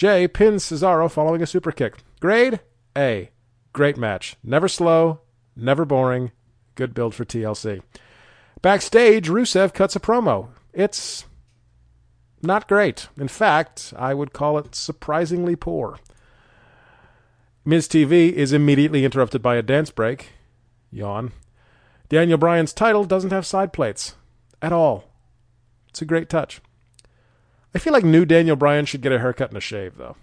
Jey 0.00 0.26
pins 0.26 0.64
Cesaro 0.64 1.10
following 1.10 1.42
a 1.42 1.46
super 1.46 1.70
kick. 1.70 1.98
Grade 2.20 2.60
A. 2.96 3.28
Great 3.74 3.98
match. 3.98 4.34
Never 4.42 4.66
slow, 4.66 5.20
Never 5.54 5.84
boring. 5.84 6.32
Good 6.74 6.94
build 6.94 7.14
for 7.14 7.26
TLC. 7.26 7.82
Backstage, 8.62 9.28
Rusev 9.28 9.74
cuts 9.74 9.94
a 9.94 10.00
promo. 10.00 10.52
It's 10.72 11.26
not 12.40 12.66
great. 12.66 13.08
In 13.18 13.28
fact, 13.28 13.92
I 13.94 14.14
would 14.14 14.32
call 14.32 14.56
it 14.56 14.74
surprisingly 14.74 15.54
poor. 15.54 15.98
Miz 17.66 17.86
TV 17.86 18.32
is 18.32 18.54
immediately 18.54 19.04
interrupted 19.04 19.42
by 19.42 19.56
a 19.56 19.62
dance 19.62 19.90
break. 19.90 20.30
Yawn. 20.90 21.32
Daniel 22.08 22.38
Bryan's 22.38 22.72
title 22.72 23.04
doesn't 23.04 23.32
have 23.32 23.44
side 23.44 23.74
plates. 23.74 24.14
At 24.62 24.72
all. 24.72 25.10
It's 25.90 26.00
a 26.00 26.06
great 26.06 26.30
touch. 26.30 26.62
I 27.74 27.78
feel 27.78 27.92
like 27.92 28.04
new 28.04 28.24
Daniel 28.24 28.56
Bryan 28.56 28.84
should 28.84 29.00
get 29.00 29.12
a 29.12 29.18
haircut 29.18 29.50
and 29.50 29.58
a 29.58 29.60
shave, 29.60 29.96
though. 29.96 30.16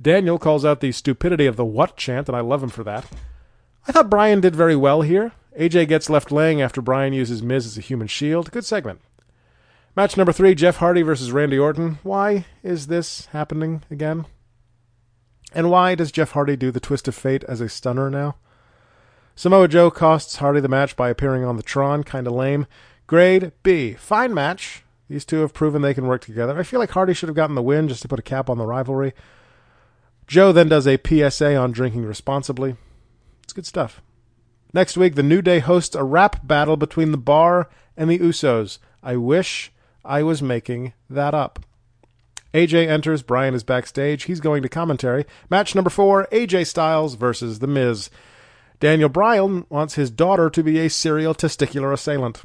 Daniel 0.00 0.38
calls 0.38 0.64
out 0.64 0.80
the 0.80 0.92
stupidity 0.92 1.46
of 1.46 1.56
the 1.56 1.64
what 1.64 1.96
chant, 1.96 2.28
and 2.28 2.36
I 2.36 2.40
love 2.40 2.62
him 2.62 2.68
for 2.68 2.84
that. 2.84 3.06
I 3.88 3.92
thought 3.92 4.10
Bryan 4.10 4.40
did 4.40 4.56
very 4.56 4.76
well 4.76 5.02
here. 5.02 5.32
AJ 5.58 5.88
gets 5.88 6.10
left 6.10 6.30
laying 6.30 6.60
after 6.60 6.82
Bryan 6.82 7.12
uses 7.12 7.42
Miz 7.42 7.64
as 7.64 7.78
a 7.78 7.82
human 7.82 8.08
shield. 8.08 8.50
Good 8.50 8.64
segment. 8.64 9.00
Match 9.94 10.16
number 10.16 10.32
three 10.32 10.54
Jeff 10.54 10.76
Hardy 10.76 11.00
versus 11.02 11.32
Randy 11.32 11.58
Orton. 11.58 11.98
Why 12.02 12.44
is 12.62 12.88
this 12.88 13.26
happening 13.26 13.82
again? 13.90 14.26
And 15.54 15.70
why 15.70 15.94
does 15.94 16.12
Jeff 16.12 16.32
Hardy 16.32 16.56
do 16.56 16.70
the 16.70 16.80
twist 16.80 17.08
of 17.08 17.14
fate 17.14 17.44
as 17.44 17.62
a 17.62 17.68
stunner 17.68 18.10
now? 18.10 18.36
Samoa 19.34 19.68
Joe 19.68 19.90
costs 19.90 20.36
Hardy 20.36 20.60
the 20.60 20.68
match 20.68 20.96
by 20.96 21.08
appearing 21.08 21.44
on 21.44 21.56
the 21.56 21.62
Tron. 21.62 22.04
Kinda 22.04 22.30
lame. 22.30 22.66
Grade 23.06 23.52
B. 23.62 23.94
Fine 23.94 24.34
match. 24.34 24.84
These 25.08 25.24
two 25.24 25.40
have 25.40 25.54
proven 25.54 25.82
they 25.82 25.94
can 25.94 26.06
work 26.06 26.22
together. 26.22 26.58
I 26.58 26.64
feel 26.64 26.80
like 26.80 26.90
Hardy 26.90 27.14
should 27.14 27.28
have 27.28 27.36
gotten 27.36 27.54
the 27.54 27.62
win 27.62 27.88
just 27.88 28.02
to 28.02 28.08
put 28.08 28.18
a 28.18 28.22
cap 28.22 28.50
on 28.50 28.58
the 28.58 28.66
rivalry. 28.66 29.12
Joe 30.26 30.52
then 30.52 30.68
does 30.68 30.86
a 30.86 30.98
PSA 30.98 31.54
on 31.54 31.70
drinking 31.70 32.04
responsibly. 32.04 32.76
It's 33.44 33.52
good 33.52 33.66
stuff. 33.66 34.02
Next 34.72 34.96
week, 34.96 35.14
the 35.14 35.22
New 35.22 35.40
Day 35.40 35.60
hosts 35.60 35.94
a 35.94 36.02
rap 36.02 36.46
battle 36.46 36.76
between 36.76 37.12
the 37.12 37.18
Bar 37.18 37.70
and 37.96 38.10
the 38.10 38.18
Usos. 38.18 38.78
I 39.02 39.16
wish 39.16 39.72
I 40.04 40.22
was 40.24 40.42
making 40.42 40.92
that 41.08 41.34
up. 41.34 41.60
AJ 42.52 42.88
enters. 42.88 43.22
Bryan 43.22 43.54
is 43.54 43.62
backstage. 43.62 44.24
He's 44.24 44.40
going 44.40 44.62
to 44.62 44.68
commentary. 44.68 45.24
Match 45.48 45.74
number 45.74 45.90
four 45.90 46.26
AJ 46.32 46.66
Styles 46.66 47.14
versus 47.14 47.60
The 47.60 47.66
Miz. 47.66 48.10
Daniel 48.80 49.08
Bryan 49.08 49.66
wants 49.68 49.94
his 49.94 50.10
daughter 50.10 50.50
to 50.50 50.62
be 50.62 50.78
a 50.78 50.90
serial 50.90 51.34
testicular 51.34 51.92
assailant. 51.92 52.42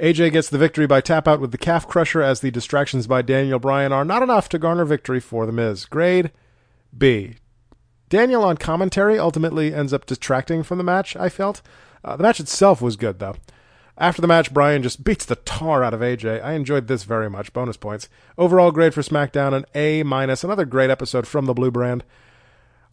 AJ 0.00 0.30
gets 0.30 0.48
the 0.48 0.58
victory 0.58 0.86
by 0.86 1.00
tap 1.00 1.26
out 1.26 1.40
with 1.40 1.50
the 1.50 1.58
calf 1.58 1.88
crusher 1.88 2.22
as 2.22 2.38
the 2.40 2.52
distractions 2.52 3.08
by 3.08 3.20
Daniel 3.20 3.58
Bryan 3.58 3.92
are 3.92 4.04
not 4.04 4.22
enough 4.22 4.48
to 4.50 4.58
garner 4.58 4.84
victory 4.84 5.18
for 5.18 5.44
The 5.44 5.50
Miz. 5.50 5.86
Grade 5.86 6.30
B. 6.96 7.34
Daniel 8.08 8.44
on 8.44 8.56
commentary 8.56 9.18
ultimately 9.18 9.74
ends 9.74 9.92
up 9.92 10.06
detracting 10.06 10.62
from 10.62 10.78
the 10.78 10.84
match, 10.84 11.16
I 11.16 11.28
felt. 11.28 11.62
Uh, 12.04 12.16
the 12.16 12.22
match 12.22 12.38
itself 12.38 12.80
was 12.80 12.94
good, 12.94 13.18
though. 13.18 13.34
After 13.98 14.22
the 14.22 14.28
match, 14.28 14.54
Bryan 14.54 14.84
just 14.84 15.02
beats 15.02 15.24
the 15.24 15.34
tar 15.34 15.82
out 15.82 15.92
of 15.92 16.00
AJ. 16.00 16.44
I 16.44 16.52
enjoyed 16.52 16.86
this 16.86 17.02
very 17.02 17.28
much. 17.28 17.52
Bonus 17.52 17.76
points. 17.76 18.08
Overall 18.38 18.70
grade 18.70 18.94
for 18.94 19.02
SmackDown, 19.02 19.52
an 19.52 19.66
A 19.74 20.04
minus. 20.04 20.44
Another 20.44 20.64
great 20.64 20.90
episode 20.90 21.26
from 21.26 21.46
the 21.46 21.54
Blue 21.54 21.72
Brand. 21.72 22.04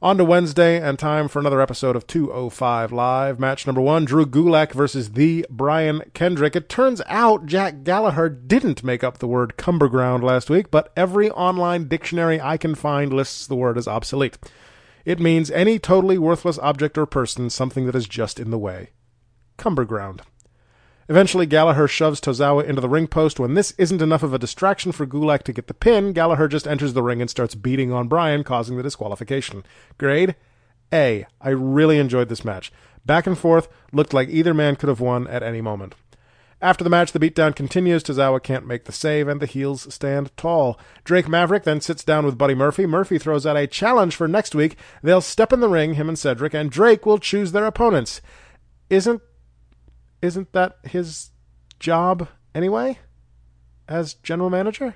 On 0.02 0.18
to 0.18 0.26
Wednesday, 0.26 0.80
and 0.82 1.00
time 1.00 1.30
for 1.30 1.40
another 1.40 1.62
episode 1.62 1.96
of 1.96 2.06
205 2.06 2.92
Live. 2.92 3.40
Match 3.40 3.66
number 3.66 3.80
one 3.80 4.04
Drew 4.04 4.26
Gulak 4.26 4.74
versus 4.74 5.12
the 5.12 5.46
Brian 5.50 6.04
Kendrick. 6.14 6.54
It 6.54 6.68
turns 6.68 7.02
out 7.06 7.46
Jack 7.46 7.84
Gallagher 7.84 8.28
didn't 8.28 8.84
make 8.84 9.06
up 9.06 9.20
the 9.20 9.28
word 9.28 9.56
cumberground 9.58 10.22
last 10.22 10.50
week, 10.50 10.70
but 10.70 10.92
every 10.98 11.32
online 11.32 11.88
dictionary 11.88 12.42
I 12.42 12.58
can 12.58 12.76
find 12.76 13.14
lists 13.14 13.48
the 13.48 13.56
word 13.56 13.78
as 13.78 13.88
obsolete. 13.88 14.38
It 15.06 15.22
means 15.22 15.50
any 15.50 15.80
totally 15.80 16.18
worthless 16.18 16.60
object 16.60 16.98
or 16.98 17.06
person, 17.06 17.50
something 17.50 17.86
that 17.86 17.96
is 17.96 18.06
just 18.06 18.38
in 18.38 18.52
the 18.52 18.60
way. 18.60 18.90
Cumberground. 19.58 20.20
Eventually, 21.08 21.46
Gallagher 21.46 21.88
shoves 21.88 22.20
Tozawa 22.20 22.66
into 22.66 22.82
the 22.82 22.90
ring 22.90 23.08
post. 23.08 23.40
When 23.40 23.54
this 23.54 23.72
isn't 23.78 24.02
enough 24.02 24.24
of 24.24 24.34
a 24.34 24.40
distraction 24.40 24.92
for 24.92 25.06
Gulak 25.06 25.44
to 25.44 25.54
get 25.54 25.68
the 25.68 25.74
pin, 25.74 26.14
Gallagher 26.14 26.48
just 26.48 26.68
enters 26.68 26.94
the 26.94 27.04
ring 27.04 27.22
and 27.22 27.30
starts 27.30 27.54
beating 27.54 27.92
on 27.92 28.08
Brian, 28.08 28.44
causing 28.44 28.76
the 28.76 28.84
disqualification. 28.84 29.64
Grade 30.00 30.36
A. 30.92 31.28
I 31.40 31.50
really 31.50 32.00
enjoyed 32.00 32.30
this 32.30 32.46
match. 32.46 32.72
Back 33.06 33.28
and 33.28 33.38
forth, 33.38 33.68
looked 33.92 34.14
like 34.16 34.30
either 34.30 34.54
man 34.54 34.76
could 34.76 34.90
have 34.90 35.00
won 35.00 35.28
at 35.28 35.44
any 35.44 35.62
moment. 35.62 35.94
After 36.60 36.84
the 36.84 36.90
match, 36.90 37.12
the 37.12 37.20
beatdown 37.20 37.56
continues. 37.56 38.02
Tozawa 38.02 38.42
can't 38.42 38.66
make 38.66 38.86
the 38.86 38.92
save, 38.92 39.28
and 39.28 39.40
the 39.40 39.46
heels 39.46 39.94
stand 39.94 40.36
tall. 40.36 40.80
Drake 41.04 41.28
Maverick 41.28 41.64
then 41.64 41.82
sits 41.82 42.04
down 42.04 42.26
with 42.26 42.38
Buddy 42.38 42.56
Murphy. 42.56 42.88
Murphy 42.88 43.20
throws 43.20 43.46
out 43.46 43.58
a 43.58 43.68
challenge 43.68 44.16
for 44.16 44.28
next 44.28 44.56
week. 44.56 44.76
They'll 45.04 45.22
step 45.22 45.54
in 45.54 45.60
the 45.60 45.70
ring, 45.70 45.94
him 45.94 46.10
and 46.10 46.18
Cedric, 46.18 46.56
and 46.56 46.72
Drake 46.72 47.06
will 47.06 47.20
choose 47.20 47.52
their 47.52 47.68
opponents. 47.68 48.22
Isn't 48.90 49.22
isn't 50.22 50.52
that 50.54 50.78
his 50.84 51.32
job 51.80 52.28
anyway? 52.54 53.00
As 53.88 54.16
general 54.16 54.50
manager? 54.50 54.96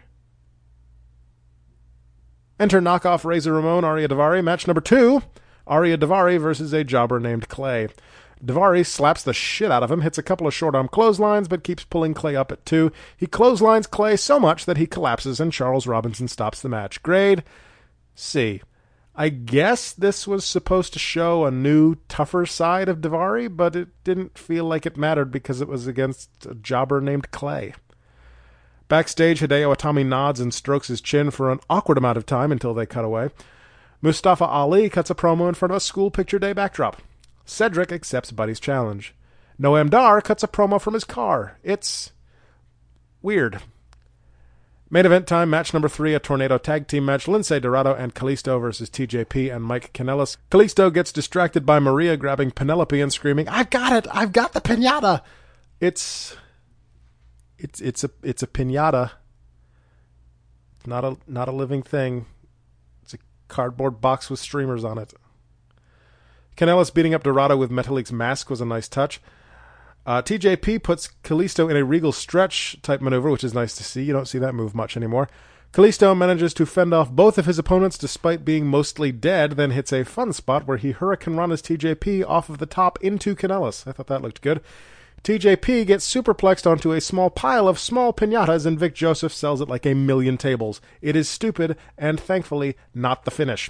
Enter 2.59 2.81
knockoff 2.81 3.23
Razor 3.23 3.53
Ramon, 3.53 3.83
Ariya 3.83 4.09
Daivari. 4.09 4.43
Match 4.43 4.67
number 4.67 4.81
two 4.81 5.21
Ariya 5.67 5.97
Daivari 5.97 6.39
versus 6.39 6.73
a 6.73 6.83
jobber 6.83 7.19
named 7.19 7.47
Clay. 7.47 7.87
Daivari 8.43 8.85
slaps 8.85 9.23
the 9.23 9.33
shit 9.33 9.71
out 9.71 9.83
of 9.83 9.91
him, 9.91 10.01
hits 10.01 10.17
a 10.17 10.23
couple 10.23 10.47
of 10.47 10.53
short 10.53 10.75
arm 10.75 10.87
clotheslines, 10.87 11.47
but 11.47 11.63
keeps 11.63 11.83
pulling 11.83 12.13
Clay 12.13 12.35
up 12.35 12.51
at 12.51 12.65
two. 12.65 12.91
He 13.15 13.27
clotheslines 13.27 13.87
Clay 13.87 14.15
so 14.15 14.39
much 14.39 14.65
that 14.65 14.77
he 14.77 14.87
collapses, 14.87 15.39
and 15.39 15.53
Charles 15.53 15.87
Robinson 15.87 16.27
stops 16.27 16.61
the 16.61 16.69
match. 16.69 17.03
Grade 17.03 17.43
C. 18.15 18.61
I 19.15 19.29
guess 19.29 19.91
this 19.91 20.27
was 20.27 20.45
supposed 20.45 20.93
to 20.93 20.99
show 20.99 21.45
a 21.45 21.51
new, 21.51 21.95
tougher 22.07 22.45
side 22.45 22.87
of 22.87 22.99
Daivari, 22.99 23.55
but 23.55 23.75
it 23.75 23.89
didn't 24.03 24.37
feel 24.37 24.65
like 24.65 24.85
it 24.85 24.97
mattered 24.97 25.31
because 25.31 25.61
it 25.61 25.67
was 25.67 25.87
against 25.87 26.45
a 26.45 26.55
jobber 26.55 27.01
named 27.01 27.31
Clay. 27.31 27.73
Backstage, 28.87 29.41
Hideo 29.41 29.75
Itami 29.75 30.05
nods 30.05 30.39
and 30.39 30.53
strokes 30.53 30.87
his 30.87 31.01
chin 31.01 31.31
for 31.31 31.51
an 31.51 31.59
awkward 31.69 31.97
amount 31.97 32.17
of 32.17 32.25
time 32.25 32.51
until 32.51 32.73
they 32.73 32.85
cut 32.85 33.05
away. 33.05 33.29
Mustafa 34.01 34.45
Ali 34.45 34.89
cuts 34.89 35.09
a 35.09 35.15
promo 35.15 35.49
in 35.49 35.53
front 35.53 35.71
of 35.71 35.77
a 35.77 35.81
school 35.81 36.09
picture 36.09 36.39
day 36.39 36.53
backdrop. 36.53 37.01
Cedric 37.45 37.91
accepts 37.91 38.31
Buddy's 38.31 38.59
challenge. 38.59 39.13
Noam 39.59 39.89
Dar 39.89 40.21
cuts 40.21 40.43
a 40.43 40.47
promo 40.47 40.79
from 40.79 40.93
his 40.93 41.03
car. 41.03 41.57
It's 41.63 42.11
weird. 43.21 43.61
Main 44.91 45.05
event 45.05 45.27
time, 45.27 45.51
match 45.51 45.71
number 45.71 45.87
three, 45.87 46.15
a 46.15 46.19
tornado 46.19 46.57
tag 46.57 46.87
team 46.87 47.05
match. 47.05 47.25
Lince 47.27 47.61
Dorado 47.61 47.93
and 47.93 48.15
Kalisto 48.15 48.59
versus 48.59 48.89
TJP 48.89 49.55
and 49.55 49.63
Mike 49.63 49.93
Kanellis. 49.93 50.37
Kalisto 50.49 50.91
gets 50.91 51.11
distracted 51.11 51.63
by 51.63 51.77
Maria 51.79 52.17
grabbing 52.17 52.49
Penelope 52.49 52.99
and 52.99 53.13
screaming, 53.13 53.47
I've 53.47 53.69
got 53.69 53.93
it! 53.93 54.07
I've 54.11 54.31
got 54.31 54.53
the 54.53 54.61
pinata! 54.61 55.21
It's 55.79 56.35
it's 57.59 57.79
it's 57.81 58.03
a 58.03 58.09
it's 58.23 58.41
a 58.41 58.47
pinata. 58.47 59.11
Not 60.87 61.05
a 61.05 61.17
not 61.27 61.47
a 61.47 61.51
living 61.51 61.83
thing. 61.83 62.25
It's 63.03 63.13
a 63.13 63.17
cardboard 63.47 64.01
box 64.01 64.29
with 64.29 64.39
streamers 64.39 64.83
on 64.83 64.97
it. 64.97 65.13
Kanellis 66.57 66.93
beating 66.93 67.13
up 67.13 67.23
Dorado 67.23 67.55
with 67.55 67.69
Metalik's 67.69 68.11
mask 68.11 68.49
was 68.49 68.59
a 68.59 68.65
nice 68.65 68.87
touch. 68.87 69.21
Uh, 70.09 70.23
TJP 70.23 70.81
puts 70.81 71.09
Kalisto 71.23 71.69
in 71.69 71.77
a 71.77 71.83
regal 71.83 72.11
stretch 72.11 72.81
type 72.81 72.99
maneuver, 72.99 73.29
which 73.29 73.43
is 73.43 73.53
nice 73.53 73.75
to 73.75 73.83
see. 73.83 74.01
You 74.01 74.11
don't 74.11 74.27
see 74.27 74.39
that 74.39 74.55
move 74.55 74.73
much 74.73 74.97
anymore. 74.97 75.29
Kalisto 75.71 76.17
manages 76.17 76.51
to 76.55 76.65
fend 76.65 76.95
off 76.95 77.11
both 77.11 77.37
of 77.37 77.45
his 77.45 77.59
opponents 77.59 77.95
despite 77.95 78.43
being 78.43 78.65
mostly 78.65 79.11
dead, 79.11 79.51
then 79.51 79.69
hits 79.69 79.93
a 79.93 80.03
fun 80.03 80.33
spot 80.33 80.65
where 80.65 80.77
he 80.77 80.93
hurricanranas 80.93 81.61
TJP 81.61 82.27
off 82.27 82.49
of 82.49 82.57
the 82.57 82.65
top 82.65 82.97
into 83.03 83.35
Kanellis. 83.35 83.85
I 83.85 83.91
thought 83.91 84.07
that 84.07 84.23
looked 84.23 84.41
good. 84.41 84.61
TJP 85.23 85.85
gets 85.85 86.11
superplexed 86.11 86.65
onto 86.65 86.91
a 86.91 87.01
small 87.01 87.29
pile 87.29 87.67
of 87.67 87.77
small 87.77 88.11
pinatas, 88.11 88.65
and 88.65 88.79
Vic 88.79 88.95
Joseph 88.95 89.31
sells 89.31 89.61
it 89.61 89.69
like 89.69 89.85
a 89.85 89.93
million 89.93 90.37
tables. 90.37 90.81
It 91.03 91.15
is 91.15 91.29
stupid, 91.29 91.77
and 91.99 92.19
thankfully 92.19 92.75
not 92.95 93.25
the 93.25 93.31
finish. 93.31 93.69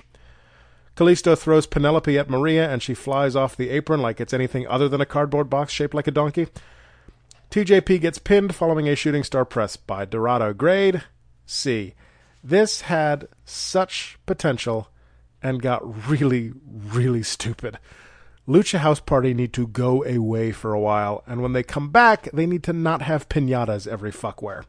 Kalisto 1.00 1.38
throws 1.38 1.66
Penelope 1.66 2.18
at 2.18 2.30
Maria, 2.30 2.70
and 2.70 2.84
she 2.84 2.94
flies 2.94 3.34
off 3.34 3.56
the 3.56 3.70
apron 3.70 4.02
like 4.02 4.20
it's 4.20 4.34
anything 4.34 4.68
other 4.68 4.90
than 4.90 5.00
a 5.00 5.06
cardboard 5.06 5.50
box 5.50 5.72
shaped 5.72 5.94
like 5.94 6.08
a 6.08 6.12
donkey. 6.12 6.48
TJP 7.52 8.02
gets 8.02 8.20
pinned 8.20 8.54
following 8.54 8.90
a 8.90 8.98
shooting 8.98 9.24
star 9.24 9.46
press 9.46 9.78
by 9.78 10.04
Dorado. 10.04 10.52
Grade 10.54 11.04
C. 11.46 11.94
This 12.44 12.82
had 12.82 13.30
such 13.46 14.20
potential 14.26 14.90
and 15.42 15.62
got 15.62 16.10
really, 16.10 16.52
really 16.68 17.24
stupid. 17.24 17.80
Lucha 18.46 18.80
House 18.80 19.00
Party 19.00 19.34
need 19.34 19.54
to 19.54 19.68
go 19.68 20.04
away 20.04 20.52
for 20.52 20.74
a 20.74 20.82
while, 20.82 21.24
and 21.26 21.42
when 21.42 21.54
they 21.54 21.64
come 21.64 21.92
back, 21.92 22.30
they 22.34 22.46
need 22.46 22.64
to 22.64 22.74
not 22.74 23.04
have 23.04 23.30
pinatas 23.30 23.88
every 23.88 24.12
fuckwhere. 24.12 24.66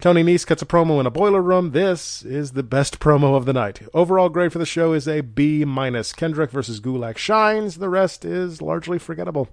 Tony 0.00 0.22
Nese 0.22 0.46
cuts 0.46 0.62
a 0.62 0.66
promo 0.66 0.98
in 0.98 1.04
a 1.04 1.10
boiler 1.10 1.42
room. 1.42 1.72
This 1.72 2.22
is 2.22 2.52
the 2.52 2.62
best 2.62 3.00
promo 3.00 3.36
of 3.36 3.44
the 3.44 3.52
night. 3.52 3.82
Overall 3.92 4.30
grade 4.30 4.50
for 4.50 4.58
the 4.58 4.64
show 4.64 4.94
is 4.94 5.06
a 5.06 5.20
B 5.20 5.62
minus. 5.66 6.14
Kendrick 6.14 6.50
versus 6.50 6.80
Gulak 6.80 7.18
shines. 7.18 7.76
The 7.76 7.90
rest 7.90 8.24
is 8.24 8.62
largely 8.62 8.98
forgettable. 8.98 9.50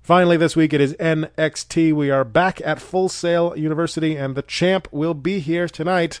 Finally, 0.00 0.38
this 0.38 0.56
week 0.56 0.72
it 0.72 0.80
is 0.80 0.94
NXT. 0.94 1.92
We 1.92 2.10
are 2.10 2.24
back 2.24 2.62
at 2.62 2.80
Full 2.80 3.10
Sail 3.10 3.54
University, 3.58 4.16
and 4.16 4.34
the 4.34 4.42
champ 4.42 4.88
will 4.90 5.14
be 5.14 5.38
here 5.38 5.68
tonight. 5.68 6.20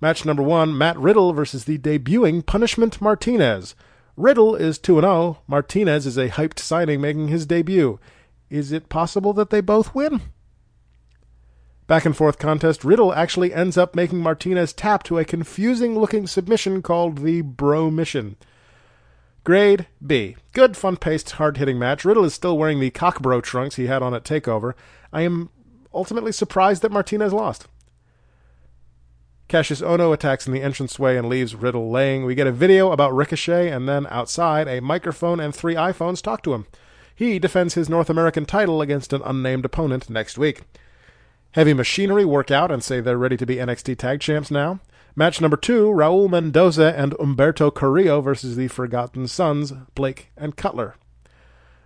Match 0.00 0.24
number 0.24 0.42
one 0.42 0.78
Matt 0.78 0.96
Riddle 0.98 1.32
versus 1.32 1.64
the 1.64 1.78
debuting 1.78 2.46
Punishment 2.46 3.00
Martinez. 3.00 3.74
Riddle 4.16 4.54
is 4.54 4.78
2 4.78 4.98
and 4.98 5.04
0. 5.04 5.38
Martinez 5.48 6.06
is 6.06 6.16
a 6.16 6.28
hyped 6.28 6.60
signing 6.60 7.00
making 7.00 7.26
his 7.26 7.44
debut. 7.44 7.98
Is 8.50 8.70
it 8.70 8.88
possible 8.88 9.32
that 9.32 9.50
they 9.50 9.60
both 9.60 9.96
win? 9.96 10.20
Back 11.90 12.04
and 12.04 12.16
forth 12.16 12.38
contest, 12.38 12.84
Riddle 12.84 13.12
actually 13.12 13.52
ends 13.52 13.76
up 13.76 13.96
making 13.96 14.20
Martinez 14.20 14.72
tap 14.72 15.02
to 15.02 15.18
a 15.18 15.24
confusing 15.24 15.98
looking 15.98 16.28
submission 16.28 16.82
called 16.82 17.18
the 17.18 17.40
Bro 17.40 17.90
Mission. 17.90 18.36
Grade 19.42 19.88
B. 20.06 20.36
Good, 20.52 20.76
fun 20.76 20.98
paced, 20.98 21.32
hard 21.32 21.56
hitting 21.56 21.80
match. 21.80 22.04
Riddle 22.04 22.24
is 22.24 22.32
still 22.32 22.56
wearing 22.56 22.78
the 22.78 22.92
cockbro 22.92 23.42
trunks 23.42 23.74
he 23.74 23.88
had 23.88 24.04
on 24.04 24.14
at 24.14 24.22
TakeOver. 24.22 24.74
I 25.12 25.22
am 25.22 25.50
ultimately 25.92 26.30
surprised 26.30 26.82
that 26.82 26.92
Martinez 26.92 27.32
lost. 27.32 27.66
Kassius 29.48 29.82
Ohno 29.84 30.14
attacks 30.14 30.46
in 30.46 30.52
the 30.52 30.62
entranceway 30.62 31.16
and 31.16 31.28
leaves 31.28 31.56
Riddle 31.56 31.90
laying. 31.90 32.24
We 32.24 32.36
get 32.36 32.46
a 32.46 32.52
video 32.52 32.92
about 32.92 33.16
Ricochet, 33.16 33.68
and 33.68 33.88
then 33.88 34.06
outside, 34.10 34.68
a 34.68 34.78
microphone 34.78 35.40
and 35.40 35.52
three 35.52 35.74
iPhones 35.74 36.22
talk 36.22 36.44
to 36.44 36.54
him. 36.54 36.66
He 37.16 37.40
defends 37.40 37.74
his 37.74 37.88
North 37.88 38.08
American 38.08 38.46
title 38.46 38.80
against 38.80 39.12
an 39.12 39.22
unnamed 39.24 39.64
opponent 39.64 40.08
next 40.08 40.38
week. 40.38 40.62
Heavy 41.52 41.74
Machinery 41.74 42.24
work 42.24 42.52
out 42.52 42.70
and 42.70 42.82
say 42.82 43.00
they're 43.00 43.18
ready 43.18 43.36
to 43.36 43.44
be 43.44 43.56
NXT 43.56 43.98
Tag 43.98 44.20
Champs 44.20 44.52
now. 44.52 44.78
Match 45.16 45.40
number 45.40 45.56
two 45.56 45.86
Raul 45.86 46.30
Mendoza 46.30 46.96
and 46.96 47.12
Humberto 47.14 47.74
Carrillo 47.74 48.20
versus 48.20 48.54
the 48.54 48.68
Forgotten 48.68 49.26
Sons, 49.26 49.72
Blake 49.96 50.30
and 50.36 50.56
Cutler. 50.56 50.94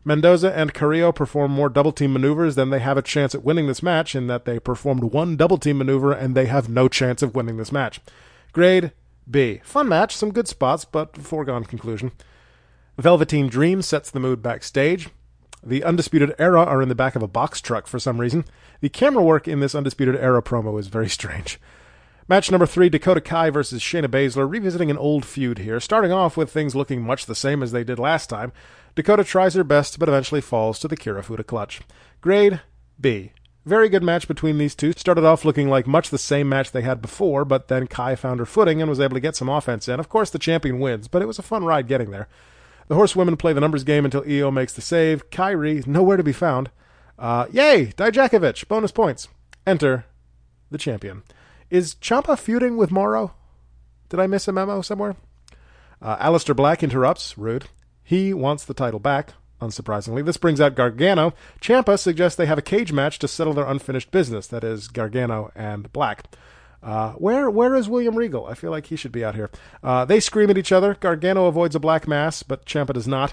Mendoza 0.04 0.54
and 0.54 0.74
Carrillo 0.74 1.12
perform 1.12 1.50
more 1.50 1.70
double 1.70 1.92
team 1.92 2.12
maneuvers 2.12 2.56
than 2.56 2.68
they 2.68 2.80
have 2.80 2.98
a 2.98 3.02
chance 3.02 3.34
at 3.34 3.42
winning 3.42 3.66
this 3.66 3.82
match, 3.82 4.14
in 4.14 4.26
that 4.26 4.44
they 4.44 4.58
performed 4.58 5.04
one 5.04 5.34
double 5.34 5.56
team 5.56 5.78
maneuver 5.78 6.12
and 6.12 6.34
they 6.34 6.44
have 6.44 6.68
no 6.68 6.86
chance 6.86 7.22
of 7.22 7.34
winning 7.34 7.56
this 7.56 7.72
match. 7.72 8.02
Grade 8.52 8.92
B. 9.30 9.62
Fun 9.64 9.88
match, 9.88 10.14
some 10.14 10.30
good 10.30 10.46
spots, 10.46 10.84
but 10.84 11.16
foregone 11.16 11.64
conclusion. 11.64 12.12
Velveteen 12.98 13.48
Dream 13.48 13.80
sets 13.80 14.10
the 14.10 14.20
mood 14.20 14.42
backstage. 14.42 15.08
The 15.66 15.82
Undisputed 15.82 16.34
Era 16.38 16.62
are 16.62 16.82
in 16.82 16.90
the 16.90 16.94
back 16.94 17.16
of 17.16 17.22
a 17.22 17.28
box 17.28 17.60
truck 17.60 17.86
for 17.86 17.98
some 17.98 18.20
reason. 18.20 18.44
The 18.80 18.90
camera 18.90 19.22
work 19.22 19.48
in 19.48 19.60
this 19.60 19.74
Undisputed 19.74 20.14
Era 20.16 20.42
promo 20.42 20.78
is 20.78 20.88
very 20.88 21.08
strange. 21.08 21.58
Match 22.28 22.50
number 22.50 22.66
three 22.66 22.90
Dakota 22.90 23.20
Kai 23.20 23.48
versus 23.48 23.80
Shayna 23.82 24.08
Baszler, 24.08 24.50
revisiting 24.50 24.90
an 24.90 24.98
old 24.98 25.24
feud 25.24 25.58
here. 25.58 25.80
Starting 25.80 26.12
off 26.12 26.36
with 26.36 26.50
things 26.50 26.74
looking 26.74 27.02
much 27.02 27.24
the 27.24 27.34
same 27.34 27.62
as 27.62 27.72
they 27.72 27.82
did 27.82 27.98
last 27.98 28.28
time, 28.28 28.52
Dakota 28.94 29.24
tries 29.24 29.54
her 29.54 29.64
best 29.64 29.98
but 29.98 30.08
eventually 30.08 30.42
falls 30.42 30.78
to 30.78 30.88
the 30.88 30.96
Kirifuda 30.96 31.46
clutch. 31.46 31.80
Grade 32.20 32.60
B. 33.00 33.32
Very 33.64 33.88
good 33.88 34.02
match 34.02 34.28
between 34.28 34.58
these 34.58 34.74
two. 34.74 34.92
Started 34.92 35.24
off 35.24 35.46
looking 35.46 35.70
like 35.70 35.86
much 35.86 36.10
the 36.10 36.18
same 36.18 36.46
match 36.48 36.70
they 36.70 36.82
had 36.82 37.00
before, 37.00 37.46
but 37.46 37.68
then 37.68 37.86
Kai 37.86 38.16
found 38.16 38.38
her 38.38 38.46
footing 38.46 38.82
and 38.82 38.90
was 38.90 39.00
able 39.00 39.14
to 39.14 39.20
get 39.20 39.36
some 39.36 39.48
offense 39.48 39.88
in. 39.88 39.98
Of 39.98 40.10
course, 40.10 40.28
the 40.28 40.38
champion 40.38 40.78
wins, 40.78 41.08
but 41.08 41.22
it 41.22 41.26
was 41.26 41.38
a 41.38 41.42
fun 41.42 41.64
ride 41.64 41.88
getting 41.88 42.10
there. 42.10 42.28
The 42.88 42.94
horsewomen 42.94 43.36
play 43.36 43.52
the 43.52 43.60
numbers 43.60 43.84
game 43.84 44.04
until 44.04 44.24
Io 44.28 44.50
makes 44.50 44.72
the 44.72 44.80
save. 44.80 45.30
Kairi, 45.30 45.86
nowhere 45.86 46.16
to 46.16 46.22
be 46.22 46.32
found. 46.32 46.70
Uh, 47.18 47.46
yay! 47.50 47.86
Dijakovic, 47.96 48.66
bonus 48.68 48.92
points. 48.92 49.28
Enter 49.66 50.04
the 50.70 50.78
champion. 50.78 51.22
Is 51.70 51.94
Ciampa 51.94 52.38
feuding 52.38 52.76
with 52.76 52.90
Mauro? 52.90 53.34
Did 54.08 54.20
I 54.20 54.26
miss 54.26 54.46
a 54.48 54.52
memo 54.52 54.82
somewhere? 54.82 55.16
Uh, 56.02 56.16
Aleister 56.18 56.54
Black 56.54 56.82
interrupts. 56.82 57.38
Rude. 57.38 57.66
He 58.02 58.34
wants 58.34 58.64
the 58.64 58.74
title 58.74 59.00
back, 59.00 59.32
unsurprisingly. 59.62 60.24
This 60.24 60.36
brings 60.36 60.60
out 60.60 60.74
Gargano. 60.74 61.32
Ciampa 61.60 61.98
suggests 61.98 62.36
they 62.36 62.46
have 62.46 62.58
a 62.58 62.62
cage 62.62 62.92
match 62.92 63.18
to 63.20 63.28
settle 63.28 63.54
their 63.54 63.64
unfinished 63.64 64.10
business. 64.10 64.46
That 64.46 64.62
is, 64.62 64.88
Gargano 64.88 65.50
and 65.54 65.90
Black. 65.92 66.24
Uh, 66.84 67.12
where 67.12 67.48
where 67.48 67.74
is 67.74 67.88
William 67.88 68.14
Regal? 68.14 68.46
I 68.46 68.54
feel 68.54 68.70
like 68.70 68.86
he 68.86 68.96
should 68.96 69.10
be 69.10 69.24
out 69.24 69.34
here. 69.34 69.50
Uh, 69.82 70.04
they 70.04 70.20
scream 70.20 70.50
at 70.50 70.58
each 70.58 70.70
other. 70.70 70.94
Gargano 70.94 71.46
avoids 71.46 71.74
a 71.74 71.80
black 71.80 72.06
mass, 72.06 72.42
but 72.42 72.66
Ciampa 72.66 72.92
does 72.92 73.08
not. 73.08 73.32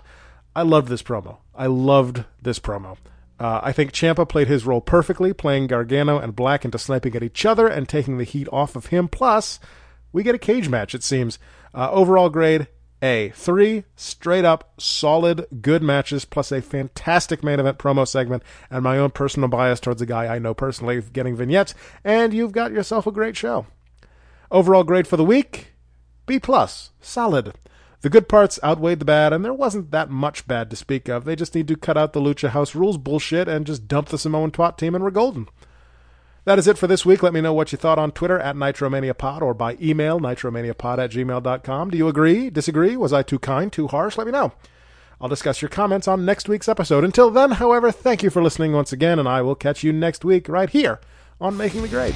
I 0.55 0.61
loved 0.61 0.87
this 0.87 1.03
promo. 1.03 1.37
I 1.53 1.67
loved 1.67 2.23
this 2.41 2.59
promo. 2.59 2.97
Uh, 3.39 3.59
I 3.63 3.71
think 3.71 3.91
Ciampa 3.91 4.29
played 4.29 4.47
his 4.47 4.65
role 4.65 4.81
perfectly, 4.81 5.33
playing 5.33 5.67
Gargano 5.67 6.19
and 6.19 6.35
Black 6.35 6.63
into 6.63 6.77
sniping 6.77 7.15
at 7.15 7.23
each 7.23 7.45
other 7.45 7.67
and 7.67 7.89
taking 7.89 8.17
the 8.17 8.23
heat 8.23 8.47
off 8.53 8.75
of 8.75 8.87
him. 8.87 9.07
Plus, 9.07 9.59
we 10.13 10.23
get 10.23 10.35
a 10.35 10.39
cage 10.39 10.69
match. 10.69 10.93
It 10.93 11.03
seems. 11.03 11.39
Uh, 11.73 11.89
overall 11.91 12.29
grade 12.29 12.67
a. 13.01 13.29
Three 13.29 13.85
straight 13.95 14.45
up 14.45 14.73
solid 14.79 15.45
good 15.61 15.81
matches, 15.81 16.25
plus 16.25 16.51
a 16.51 16.61
fantastic 16.61 17.43
main 17.43 17.59
event 17.59 17.77
promo 17.77 18.07
segment, 18.07 18.43
and 18.69 18.83
my 18.83 18.97
own 18.97 19.11
personal 19.11 19.49
bias 19.49 19.79
towards 19.79 20.01
a 20.01 20.05
guy 20.05 20.33
I 20.33 20.39
know 20.39 20.53
personally 20.53 21.01
getting 21.01 21.35
vignettes, 21.35 21.73
and 22.03 22.33
you've 22.33 22.51
got 22.51 22.71
yourself 22.71 23.07
a 23.07 23.11
great 23.11 23.35
show. 23.35 23.65
Overall 24.49 24.83
grade 24.83 25.07
for 25.07 25.17
the 25.17 25.23
week 25.23 25.71
B 26.25 26.39
plus, 26.39 26.91
solid. 27.01 27.53
The 28.01 28.09
good 28.09 28.29
parts 28.29 28.59
outweighed 28.63 28.99
the 28.99 29.05
bad, 29.05 29.33
and 29.33 29.43
there 29.43 29.53
wasn't 29.53 29.91
that 29.91 30.09
much 30.09 30.47
bad 30.47 30.69
to 30.69 30.75
speak 30.75 31.07
of. 31.07 31.25
They 31.25 31.35
just 31.35 31.53
need 31.53 31.67
to 31.67 31.75
cut 31.75 31.97
out 31.97 32.13
the 32.13 32.21
Lucha 32.21 32.49
House 32.49 32.73
Rules 32.73 32.97
bullshit 32.97 33.47
and 33.47 33.65
just 33.65 33.87
dump 33.87 34.07
the 34.07 34.17
Samoan 34.17 34.49
twat 34.51 34.77
team 34.77 34.95
and 34.95 35.03
we're 35.03 35.11
golden. 35.11 35.47
That 36.43 36.57
is 36.57 36.67
it 36.67 36.77
for 36.77 36.87
this 36.87 37.05
week. 37.05 37.21
Let 37.21 37.33
me 37.33 37.41
know 37.41 37.53
what 37.53 37.71
you 37.71 37.77
thought 37.77 37.99
on 37.99 38.11
Twitter 38.11 38.39
at 38.39 38.55
NitromaniaPod 38.55 39.41
or 39.41 39.53
by 39.53 39.77
email, 39.79 40.19
nitromaniapod 40.19 40.97
at 40.97 41.11
gmail.com. 41.11 41.89
Do 41.91 41.97
you 41.97 42.07
agree? 42.07 42.49
Disagree? 42.49 42.97
Was 42.97 43.13
I 43.13 43.21
too 43.21 43.37
kind? 43.37 43.71
Too 43.71 43.87
harsh? 43.87 44.17
Let 44.17 44.25
me 44.25 44.33
know. 44.33 44.53
I'll 45.19 45.29
discuss 45.29 45.61
your 45.61 45.69
comments 45.69 46.07
on 46.07 46.25
next 46.25 46.49
week's 46.49 46.67
episode. 46.67 47.03
Until 47.03 47.29
then, 47.29 47.51
however, 47.51 47.91
thank 47.91 48.23
you 48.23 48.31
for 48.31 48.41
listening 48.41 48.73
once 48.73 48.91
again, 48.91 49.19
and 49.19 49.29
I 49.29 49.43
will 49.43 49.53
catch 49.53 49.83
you 49.83 49.93
next 49.93 50.25
week 50.25 50.49
right 50.49 50.69
here 50.69 50.99
on 51.39 51.55
Making 51.55 51.83
the 51.83 51.89
Grade. 51.89 52.15